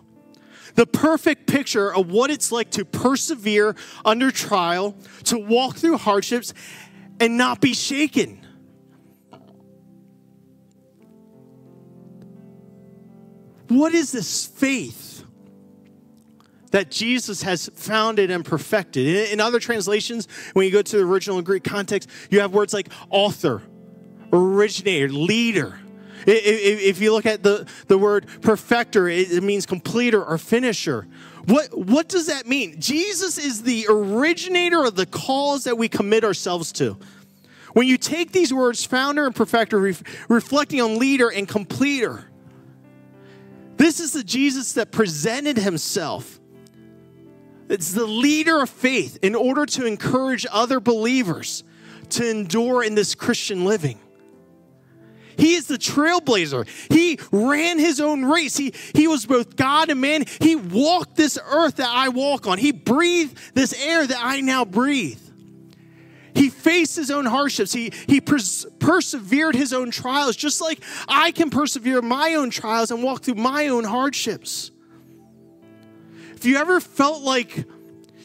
The 0.76 0.86
perfect 0.86 1.48
picture 1.48 1.92
of 1.92 2.08
what 2.08 2.30
it's 2.30 2.52
like 2.52 2.70
to 2.72 2.84
persevere 2.84 3.74
under 4.04 4.30
trial, 4.30 4.96
to 5.24 5.36
walk 5.36 5.74
through 5.74 5.98
hardships, 5.98 6.54
and 7.18 7.36
not 7.36 7.60
be 7.60 7.74
shaken. 7.74 8.46
What 13.66 13.92
is 13.92 14.12
this 14.12 14.46
faith 14.46 15.24
that 16.70 16.92
Jesus 16.92 17.42
has 17.42 17.68
founded 17.74 18.30
and 18.30 18.44
perfected? 18.44 19.32
In 19.32 19.40
other 19.40 19.58
translations, 19.58 20.28
when 20.52 20.64
you 20.64 20.70
go 20.70 20.80
to 20.80 20.96
the 20.96 21.02
original 21.02 21.42
Greek 21.42 21.64
context, 21.64 22.08
you 22.30 22.38
have 22.38 22.54
words 22.54 22.72
like 22.72 22.88
author, 23.10 23.62
originator, 24.32 25.08
leader. 25.08 25.80
If 26.30 27.00
you 27.00 27.12
look 27.12 27.24
at 27.24 27.42
the, 27.42 27.66
the 27.86 27.96
word 27.96 28.26
perfecter, 28.42 29.08
it 29.08 29.42
means 29.42 29.64
completer 29.64 30.22
or 30.22 30.36
finisher. 30.36 31.06
What, 31.46 31.76
what 31.76 32.08
does 32.08 32.26
that 32.26 32.46
mean? 32.46 32.78
Jesus 32.78 33.38
is 33.38 33.62
the 33.62 33.86
originator 33.88 34.84
of 34.84 34.94
the 34.94 35.06
cause 35.06 35.64
that 35.64 35.78
we 35.78 35.88
commit 35.88 36.24
ourselves 36.24 36.70
to. 36.72 36.98
When 37.72 37.86
you 37.86 37.96
take 37.96 38.32
these 38.32 38.52
words, 38.52 38.84
founder 38.84 39.24
and 39.24 39.34
perfecter, 39.34 39.78
reflecting 40.28 40.82
on 40.82 40.98
leader 40.98 41.30
and 41.30 41.48
completer, 41.48 42.28
this 43.78 43.98
is 43.98 44.12
the 44.12 44.24
Jesus 44.24 44.74
that 44.74 44.90
presented 44.92 45.56
himself. 45.56 46.38
It's 47.70 47.92
the 47.92 48.06
leader 48.06 48.60
of 48.60 48.68
faith 48.68 49.18
in 49.22 49.34
order 49.34 49.64
to 49.64 49.86
encourage 49.86 50.44
other 50.50 50.78
believers 50.78 51.64
to 52.10 52.28
endure 52.28 52.82
in 52.82 52.94
this 52.94 53.14
Christian 53.14 53.64
living. 53.64 53.98
He 55.38 55.54
is 55.54 55.68
the 55.68 55.78
trailblazer. 55.78 56.66
He 56.92 57.18
ran 57.30 57.78
his 57.78 58.00
own 58.00 58.24
race. 58.24 58.56
He, 58.56 58.74
he 58.94 59.06
was 59.06 59.24
both 59.24 59.54
God 59.56 59.88
and 59.88 60.00
man. 60.00 60.24
He 60.40 60.56
walked 60.56 61.16
this 61.16 61.38
earth 61.42 61.76
that 61.76 61.88
I 61.88 62.08
walk 62.08 62.48
on. 62.48 62.58
He 62.58 62.72
breathed 62.72 63.38
this 63.54 63.72
air 63.72 64.06
that 64.06 64.18
I 64.20 64.40
now 64.40 64.64
breathe. 64.64 65.20
He 66.34 66.50
faced 66.50 66.96
his 66.96 67.10
own 67.10 67.24
hardships. 67.24 67.72
He, 67.72 67.92
he 68.08 68.20
pers- 68.20 68.66
persevered 68.80 69.54
his 69.54 69.72
own 69.72 69.90
trials, 69.90 70.36
just 70.36 70.60
like 70.60 70.82
I 71.06 71.30
can 71.30 71.50
persevere 71.50 72.02
my 72.02 72.34
own 72.34 72.50
trials 72.50 72.90
and 72.90 73.02
walk 73.02 73.22
through 73.22 73.36
my 73.36 73.68
own 73.68 73.84
hardships. 73.84 74.72
If 76.34 76.44
you 76.44 76.56
ever 76.56 76.80
felt 76.80 77.22
like 77.22 77.64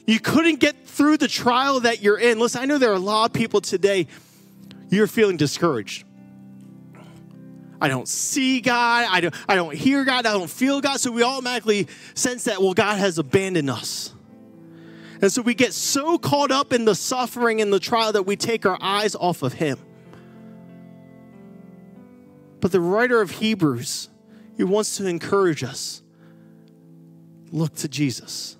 you 0.05 0.19
couldn't 0.19 0.59
get 0.59 0.85
through 0.85 1.17
the 1.17 1.27
trial 1.27 1.79
that 1.81 2.01
you're 2.01 2.19
in, 2.19 2.39
listen, 2.39 2.61
I 2.61 2.65
know 2.65 2.77
there 2.77 2.91
are 2.91 2.95
a 2.95 2.99
lot 2.99 3.25
of 3.25 3.33
people 3.33 3.61
today, 3.61 4.07
you're 4.89 5.07
feeling 5.07 5.37
discouraged. 5.37 6.05
I 7.83 7.89
don't 7.89 8.07
see 8.07 8.61
God, 8.61 9.07
I 9.11 9.19
don't, 9.19 9.35
I 9.45 9.55
don't 9.55 9.75
hear 9.75 10.05
God, 10.05 10.25
I 10.25 10.31
don't 10.31 10.49
feel 10.49 10.79
God. 10.79 11.01
So 11.01 11.11
we 11.11 11.21
automatically 11.21 11.89
sense 12.13 12.45
that, 12.45 12.61
well, 12.61 12.73
God 12.73 12.97
has 12.97 13.17
abandoned 13.17 13.69
us. 13.69 14.13
And 15.21 15.29
so 15.29 15.41
we 15.41 15.53
get 15.53 15.73
so 15.73 16.17
caught 16.17 16.49
up 16.49 16.71
in 16.71 16.85
the 16.85 16.95
suffering 16.95 17.59
and 17.59 17.73
the 17.73 17.81
trial 17.81 18.13
that 18.13 18.23
we 18.23 18.37
take 18.37 18.65
our 18.65 18.77
eyes 18.79 19.15
off 19.15 19.43
of 19.43 19.51
Him. 19.51 19.77
But 22.61 22.71
the 22.71 22.79
writer 22.79 23.19
of 23.19 23.31
Hebrews, 23.31 24.09
he 24.55 24.63
wants 24.63 24.95
to 24.95 25.05
encourage 25.05 25.61
us 25.61 26.01
look 27.51 27.75
to 27.75 27.89
Jesus, 27.89 28.55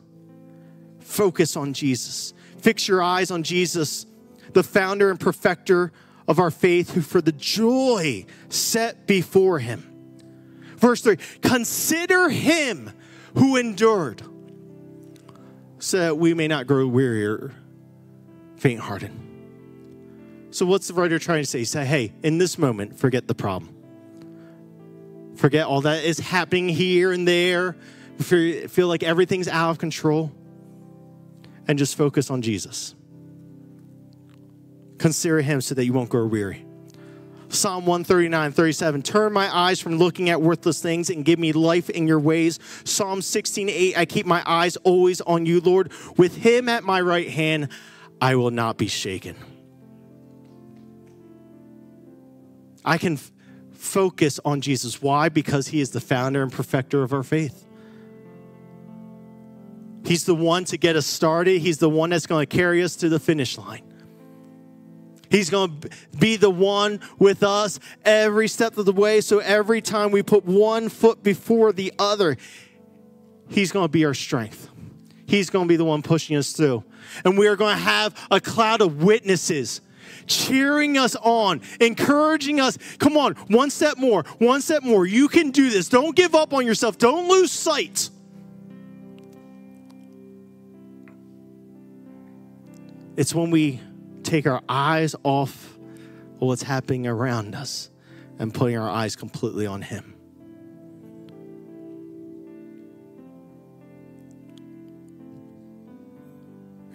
focus 1.00 1.56
on 1.56 1.72
Jesus, 1.72 2.34
fix 2.58 2.90
your 2.90 3.02
eyes 3.02 3.32
on 3.32 3.44
Jesus, 3.44 4.06
the 4.52 4.64
founder 4.64 5.10
and 5.10 5.18
perfecter 5.18 5.94
of 6.28 6.40
our 6.40 6.52
faith, 6.52 6.94
who 6.94 7.02
for 7.02 7.22
the 7.22 7.32
joy 7.32 8.26
set 8.50 9.08
before 9.08 9.60
him. 9.60 9.90
Verse 10.78 11.02
3 11.02 11.18
Consider 11.42 12.30
him 12.30 12.92
who 13.36 13.56
endured 13.56 14.22
so 15.80 15.98
that 15.98 16.18
we 16.18 16.34
may 16.34 16.48
not 16.48 16.66
grow 16.66 16.88
weary 16.88 17.26
or 17.26 17.52
faint 18.58 18.80
hearted. 18.80 19.12
So, 20.52 20.66
what's 20.66 20.88
the 20.88 20.94
writer 20.94 21.18
trying 21.20 21.42
to 21.42 21.50
say? 21.50 21.60
He 21.60 21.66
said, 21.66 21.88
hey, 21.88 22.14
in 22.22 22.38
this 22.38 22.58
moment, 22.58 22.98
forget 22.98 23.28
the 23.28 23.34
problem. 23.34 23.76
Forget 25.36 25.66
all 25.66 25.82
that 25.82 26.04
is 26.04 26.20
happening 26.20 26.70
here 26.70 27.12
and 27.12 27.28
there. 27.28 27.76
Feel 28.20 28.88
like 28.88 29.02
everything's 29.02 29.48
out 29.48 29.72
of 29.72 29.78
control. 29.80 30.32
And 31.68 31.80
just 31.80 31.98
focus 31.98 32.30
on 32.30 32.42
Jesus. 32.42 32.94
Consider 35.04 35.42
him 35.42 35.60
so 35.60 35.76
that 35.76 35.84
you 35.84 35.92
won't 35.92 36.08
grow 36.10 36.26
weary. 36.26 36.66
Psalm 37.50 37.86
139, 37.86 38.54
37. 38.54 39.02
Turn 39.02 39.34
my 39.34 39.54
eyes 39.54 39.82
from 39.82 39.98
looking 39.98 40.30
at 40.30 40.42
worthless 40.42 40.82
things 40.82 41.10
and 41.10 41.26
give 41.26 41.38
me 41.38 41.52
life 41.52 41.90
in 41.90 42.08
your 42.08 42.22
ways. 42.22 42.58
Psalm 42.86 43.22
16, 43.22 43.68
8. 43.68 43.98
I 43.98 44.06
keep 44.06 44.26
my 44.26 44.42
eyes 44.46 44.78
always 44.78 45.20
on 45.20 45.46
you, 45.46 45.60
Lord. 45.60 45.92
With 46.16 46.38
him 46.38 46.70
at 46.70 46.86
my 46.86 47.02
right 47.02 47.30
hand, 47.30 47.68
I 48.22 48.36
will 48.36 48.50
not 48.50 48.78
be 48.78 48.88
shaken. 48.88 49.36
I 52.86 52.98
can 52.98 53.16
f- 53.16 53.30
focus 53.74 54.40
on 54.46 54.62
Jesus. 54.62 55.02
Why? 55.02 55.28
Because 55.28 55.68
he 55.68 55.82
is 55.82 55.90
the 55.90 56.00
founder 56.00 56.42
and 56.42 56.50
perfecter 56.50 57.04
of 57.04 57.12
our 57.12 57.24
faith. 57.24 57.68
He's 60.06 60.24
the 60.24 60.34
one 60.34 60.64
to 60.64 60.78
get 60.78 60.96
us 60.96 61.06
started, 61.06 61.60
he's 61.60 61.80
the 61.80 61.90
one 61.90 62.12
that's 62.12 62.26
going 62.26 62.48
to 62.48 62.58
carry 62.58 62.82
us 62.82 62.96
to 62.96 63.10
the 63.10 63.20
finish 63.20 63.58
line. 63.58 63.93
He's 65.34 65.50
going 65.50 65.80
to 65.80 65.90
be 66.20 66.36
the 66.36 66.52
one 66.52 67.00
with 67.18 67.42
us 67.42 67.80
every 68.06 68.48
step 68.48 68.78
of 68.78 68.86
the 68.86 68.94
way. 68.94 69.20
So 69.20 69.40
every 69.40 69.82
time 69.82 70.12
we 70.12 70.22
put 70.22 70.46
one 70.46 70.90
foot 70.90 71.24
before 71.24 71.74
the 71.74 71.92
other, 71.98 72.38
He's 73.50 73.72
going 73.72 73.86
to 73.86 73.92
be 73.92 74.06
our 74.06 74.14
strength. 74.14 74.70
He's 75.26 75.50
going 75.50 75.66
to 75.66 75.70
be 75.70 75.76
the 75.76 75.86
one 75.86 76.04
pushing 76.04 76.38
us 76.38 76.52
through. 76.52 76.84
And 77.26 77.36
we 77.36 77.48
are 77.48 77.56
going 77.56 77.76
to 77.76 77.82
have 77.82 78.16
a 78.30 78.40
cloud 78.40 78.82
of 78.82 79.02
witnesses 79.02 79.82
cheering 80.28 81.00
us 81.00 81.16
on, 81.16 81.62
encouraging 81.82 82.60
us. 82.60 82.78
Come 83.00 83.18
on, 83.18 83.34
one 83.48 83.72
step 83.72 83.98
more, 83.98 84.26
one 84.38 84.62
step 84.62 84.84
more. 84.84 85.08
You 85.08 85.30
can 85.30 85.50
do 85.50 85.72
this. 85.72 85.90
Don't 85.90 86.16
give 86.16 86.36
up 86.36 86.54
on 86.54 86.64
yourself. 86.64 87.00
Don't 87.00 87.28
lose 87.28 87.52
sight. 87.52 88.12
It's 93.18 93.34
when 93.34 93.50
we 93.50 93.80
take 94.34 94.48
our 94.48 94.64
eyes 94.68 95.16
off 95.24 95.78
of 95.78 96.42
what's 96.42 96.64
happening 96.64 97.06
around 97.06 97.54
us 97.54 97.92
and 98.40 98.52
putting 98.52 98.76
our 98.76 98.90
eyes 98.90 99.16
completely 99.16 99.68
on 99.68 99.84
Him. 99.84 100.16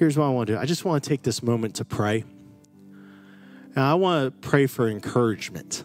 Here's 0.01 0.19
what 0.19 0.25
I 0.25 0.31
want 0.31 0.49
to 0.49 0.55
do 0.55 0.59
I 0.59 0.65
just 0.65 0.85
want 0.85 1.05
to 1.05 1.09
take 1.09 1.23
this 1.23 1.41
moment 1.41 1.77
to 1.77 1.85
pray. 1.85 2.25
And 3.77 3.85
I 3.85 3.95
want 3.95 4.25
to 4.25 4.49
pray 4.49 4.67
for 4.67 4.89
encouragement 4.89 5.85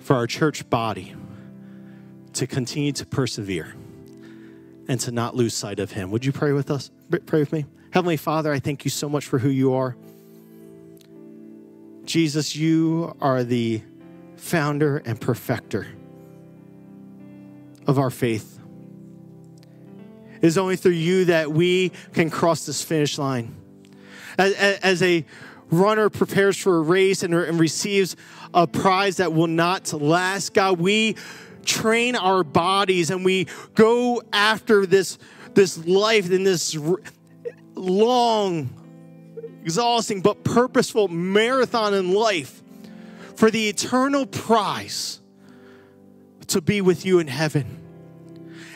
for 0.00 0.16
our 0.16 0.26
church 0.26 0.68
body 0.68 1.14
to 2.32 2.48
continue 2.48 2.90
to 2.90 3.06
persevere 3.06 3.76
and 4.88 4.98
to 4.98 5.12
not 5.12 5.36
lose 5.36 5.54
sight 5.54 5.78
of 5.78 5.92
Him. 5.92 6.10
Would 6.10 6.24
you 6.24 6.32
pray 6.32 6.50
with 6.50 6.72
us? 6.72 6.90
Pray 7.26 7.38
with 7.38 7.52
me? 7.52 7.66
Heavenly 7.92 8.16
Father, 8.16 8.52
I 8.52 8.60
thank 8.60 8.84
you 8.84 8.90
so 8.90 9.08
much 9.08 9.26
for 9.26 9.38
who 9.38 9.48
you 9.48 9.74
are. 9.74 9.96
Jesus, 12.04 12.54
you 12.54 13.16
are 13.20 13.42
the 13.42 13.82
founder 14.36 14.98
and 14.98 15.20
perfecter 15.20 15.88
of 17.86 17.98
our 17.98 18.10
faith. 18.10 18.60
It 20.36 20.46
is 20.46 20.56
only 20.56 20.76
through 20.76 20.92
you 20.92 21.26
that 21.26 21.50
we 21.50 21.90
can 22.12 22.30
cross 22.30 22.64
this 22.64 22.82
finish 22.82 23.18
line. 23.18 23.56
As, 24.38 24.54
as 24.54 25.02
a 25.02 25.24
runner 25.70 26.08
prepares 26.10 26.56
for 26.56 26.78
a 26.78 26.82
race 26.82 27.24
and, 27.24 27.34
and 27.34 27.58
receives 27.58 28.16
a 28.54 28.66
prize 28.66 29.16
that 29.16 29.32
will 29.32 29.48
not 29.48 29.92
last, 29.92 30.54
God, 30.54 30.78
we 30.78 31.16
train 31.64 32.14
our 32.16 32.44
bodies 32.44 33.10
and 33.10 33.24
we 33.24 33.48
go 33.74 34.22
after 34.32 34.86
this, 34.86 35.18
this 35.54 35.84
life 35.86 36.30
and 36.30 36.46
this 36.46 36.76
long, 37.80 38.70
exhausting, 39.62 40.20
but 40.20 40.44
purposeful 40.44 41.08
marathon 41.08 41.94
in 41.94 42.12
life 42.12 42.62
for 43.36 43.50
the 43.50 43.68
eternal 43.68 44.26
prize 44.26 45.20
to 46.48 46.60
be 46.60 46.80
with 46.80 47.06
you 47.06 47.18
in 47.18 47.26
heaven. 47.26 47.80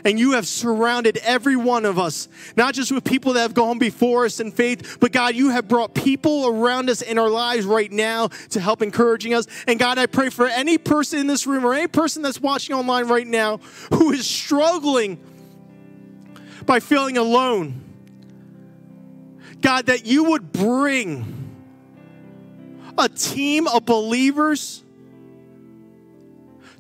And 0.07 0.19
you 0.19 0.33
have 0.33 0.47
surrounded 0.47 1.17
every 1.19 1.57
one 1.57 1.87
of 1.87 1.99
us, 1.99 2.29
not 2.57 2.75
just 2.75 2.93
with 2.93 3.05
people 3.05 3.33
that 3.35 3.41
have 3.41 3.55
gone 3.55 3.79
before 3.79 4.27
us 4.27 4.39
in 4.39 4.53
faith, 4.53 4.99
but 5.01 5.13
God, 5.13 5.35
you 5.35 5.49
have 5.49 5.67
brought 5.67 5.95
people 5.95 6.47
around 6.47 6.91
us 6.91 7.01
in 7.01 7.19
our 7.19 7.31
lives 7.31 7.65
right 7.65 7.91
now 7.91 8.29
to 8.51 8.61
help 8.61 8.83
encouraging 8.83 9.33
us. 9.33 9.47
And 9.67 9.79
God, 9.79 9.97
I 9.97 10.05
pray 10.07 10.29
for 10.29 10.47
any 10.47 10.77
person 10.77 11.21
in 11.21 11.27
this 11.27 11.47
room 11.47 11.65
or 11.65 11.73
any 11.73 11.89
person 11.89 12.23
that's 12.23 12.41
watching 12.41 12.77
online 12.77 13.09
right 13.09 13.27
now 13.27 13.59
who 13.95 14.13
is 14.13 14.27
struggling 14.27 15.19
by 16.67 16.81
feeling 16.81 17.17
alone. 17.17 17.84
God, 19.65 19.87
that 19.87 20.05
you 20.05 20.25
would 20.25 20.53
bring 20.53 21.25
a 22.99 23.09
team 23.09 23.67
of 23.67 23.87
believers 23.87 24.85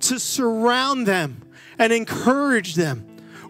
to 0.01 0.21
surround 0.21 1.07
them 1.07 1.41
and 1.79 1.95
encourage 1.95 2.75
them 2.75 3.01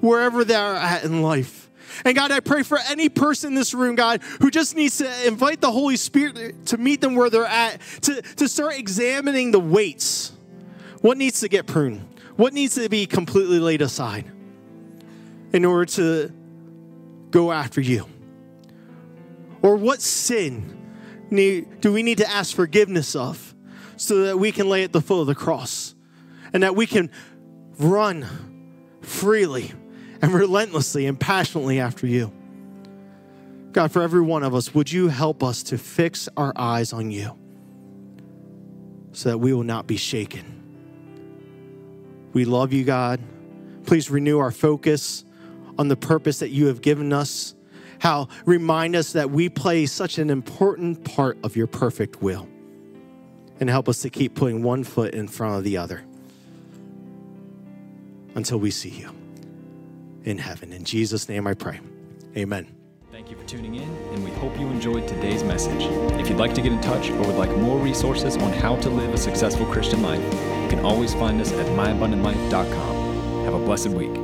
wherever 0.01 0.45
they 0.45 0.55
are 0.55 0.77
at 0.77 1.03
in 1.03 1.21
life. 1.21 1.69
And 2.05 2.15
God, 2.15 2.31
I 2.31 2.39
pray 2.39 2.63
for 2.63 2.79
any 2.89 3.09
person 3.09 3.49
in 3.49 3.55
this 3.57 3.75
room, 3.75 3.97
God, 3.97 4.23
who 4.41 4.53
just 4.53 4.77
needs 4.77 4.99
to 4.99 5.27
invite 5.27 5.61
the 5.61 5.73
Holy 5.73 5.97
Spirit 5.97 6.67
to 6.67 6.79
meet 6.79 7.01
them 7.01 7.17
where 7.17 7.29
they're 7.29 7.45
at, 7.45 7.81
to, 8.03 8.23
to 8.23 8.49
start 8.49 8.79
examining 8.79 9.51
the 9.51 9.59
weights. 9.59 10.31
What 11.01 11.19
needs 11.19 11.41
to 11.41 11.49
get 11.49 11.67
pruned? 11.67 12.07
What 12.37 12.53
needs 12.53 12.77
to 12.77 12.89
be 12.89 13.07
completely 13.07 13.59
laid 13.59 13.83
aside 13.83 14.31
in 15.53 15.65
order 15.65 15.87
to 15.87 16.33
go 17.33 17.51
after 17.51 17.81
you? 17.81 18.07
Or 19.65 19.77
what 19.77 20.03
sin 20.03 20.83
do 21.31 21.93
we 21.93 22.03
need 22.03 22.19
to 22.19 22.31
ask 22.31 22.55
forgiveness 22.55 23.17
of 23.17 23.55
so 23.97 24.25
that 24.25 24.39
we 24.39 24.53
can 24.53 24.69
lay 24.69 24.85
at 24.85 24.93
the 24.93 25.01
foot 25.01 25.23
of 25.23 25.27
the 25.27 25.35
cross 25.35 25.95
and 26.53 26.63
that 26.63 26.77
we 26.77 26.87
can 26.87 27.11
run 27.79 28.27
freely 29.01 29.73
and 30.21 30.35
relentlessly 30.35 31.07
and 31.07 31.19
passionately 31.19 31.81
after 31.81 32.07
you. 32.07 32.31
God, 33.73 33.91
for 33.91 34.03
every 34.03 34.21
one 34.21 34.43
of 34.43 34.55
us, 34.55 34.75
would 34.75 34.93
you 34.93 35.09
help 35.09 35.43
us 35.43 35.63
to 35.65 35.79
fix 35.79 36.29
our 36.37 36.53
eyes 36.57 36.93
on 36.93 37.11
you 37.11 37.35
so 39.13 39.31
that 39.31 39.39
we 39.39 39.55
will 39.55 39.65
not 39.65 39.87
be 39.87 39.97
shaken? 39.97 40.45
We 42.35 42.45
love 42.45 42.75
you, 42.75 42.85
God. 42.85 43.19
Please 43.87 44.11
renew 44.11 44.39
our 44.41 44.51
focus 44.51 45.25
on 45.79 45.89
the 45.89 45.97
purpose 45.97 46.41
that 46.41 46.51
you 46.51 46.67
have 46.67 46.83
given 46.83 47.15
us. 47.15 47.55
How 47.99 48.29
remind 48.45 48.97
us 48.97 49.13
that 49.13 49.31
we 49.31 49.49
play 49.49 49.87
such 49.87 50.19
an 50.19 50.31
important 50.31 51.05
part 51.05 51.39
of 51.43 51.57
your 51.57 51.67
perfect 51.67 52.23
will. 52.23 52.49
And 53.61 53.71
help 53.71 53.89
us 53.89 54.03
to 54.03 54.11
keep 54.11 54.35
putting 54.35 54.63
one 54.63 54.83
foot 54.83 55.15
in 55.15 55.29
front 55.29 55.57
of 55.57 55.65
the 55.65 55.77
other 55.77 56.03
until 58.35 58.59
we 58.59 58.71
see 58.71 58.91
you 58.91 59.11
in 60.25 60.39
heaven. 60.39 60.73
In 60.73 60.85
Jesus' 60.85 61.29
name 61.29 61.47
I 61.47 61.55
pray. 61.55 61.81
Amen. 62.37 62.67
Thank 63.13 63.31
you 63.31 63.37
for 63.37 63.47
tuning 63.47 63.77
in, 63.77 63.89
and 64.13 64.25
we 64.25 64.33
hope 64.33 64.59
you 64.59 64.67
enjoyed 64.67 65.07
today's 65.07 65.45
message. 65.45 65.83
If 66.21 66.29
you'd 66.29 66.39
like 66.39 66.53
to 66.55 66.61
get 66.61 66.73
in 66.73 66.81
touch 66.81 67.11
or 67.11 67.19
would 67.19 67.37
like 67.37 67.57
more 67.59 67.79
resources 67.79 68.37
on 68.37 68.53
how 68.55 68.75
to 68.77 68.91
live 68.91 69.15
a 69.15 69.19
successful 69.19 69.67
Christian 69.67 70.03
life, 70.03 70.23
you 70.63 70.69
can 70.69 70.81
always 70.81 71.15
find 71.15 71.41
us 71.41 71.53
at 71.53 71.67
myabundantlife.com. 71.67 73.45
Have 73.45 73.55
a 73.55 73.59
blessed 73.61 73.91
week. 73.91 74.24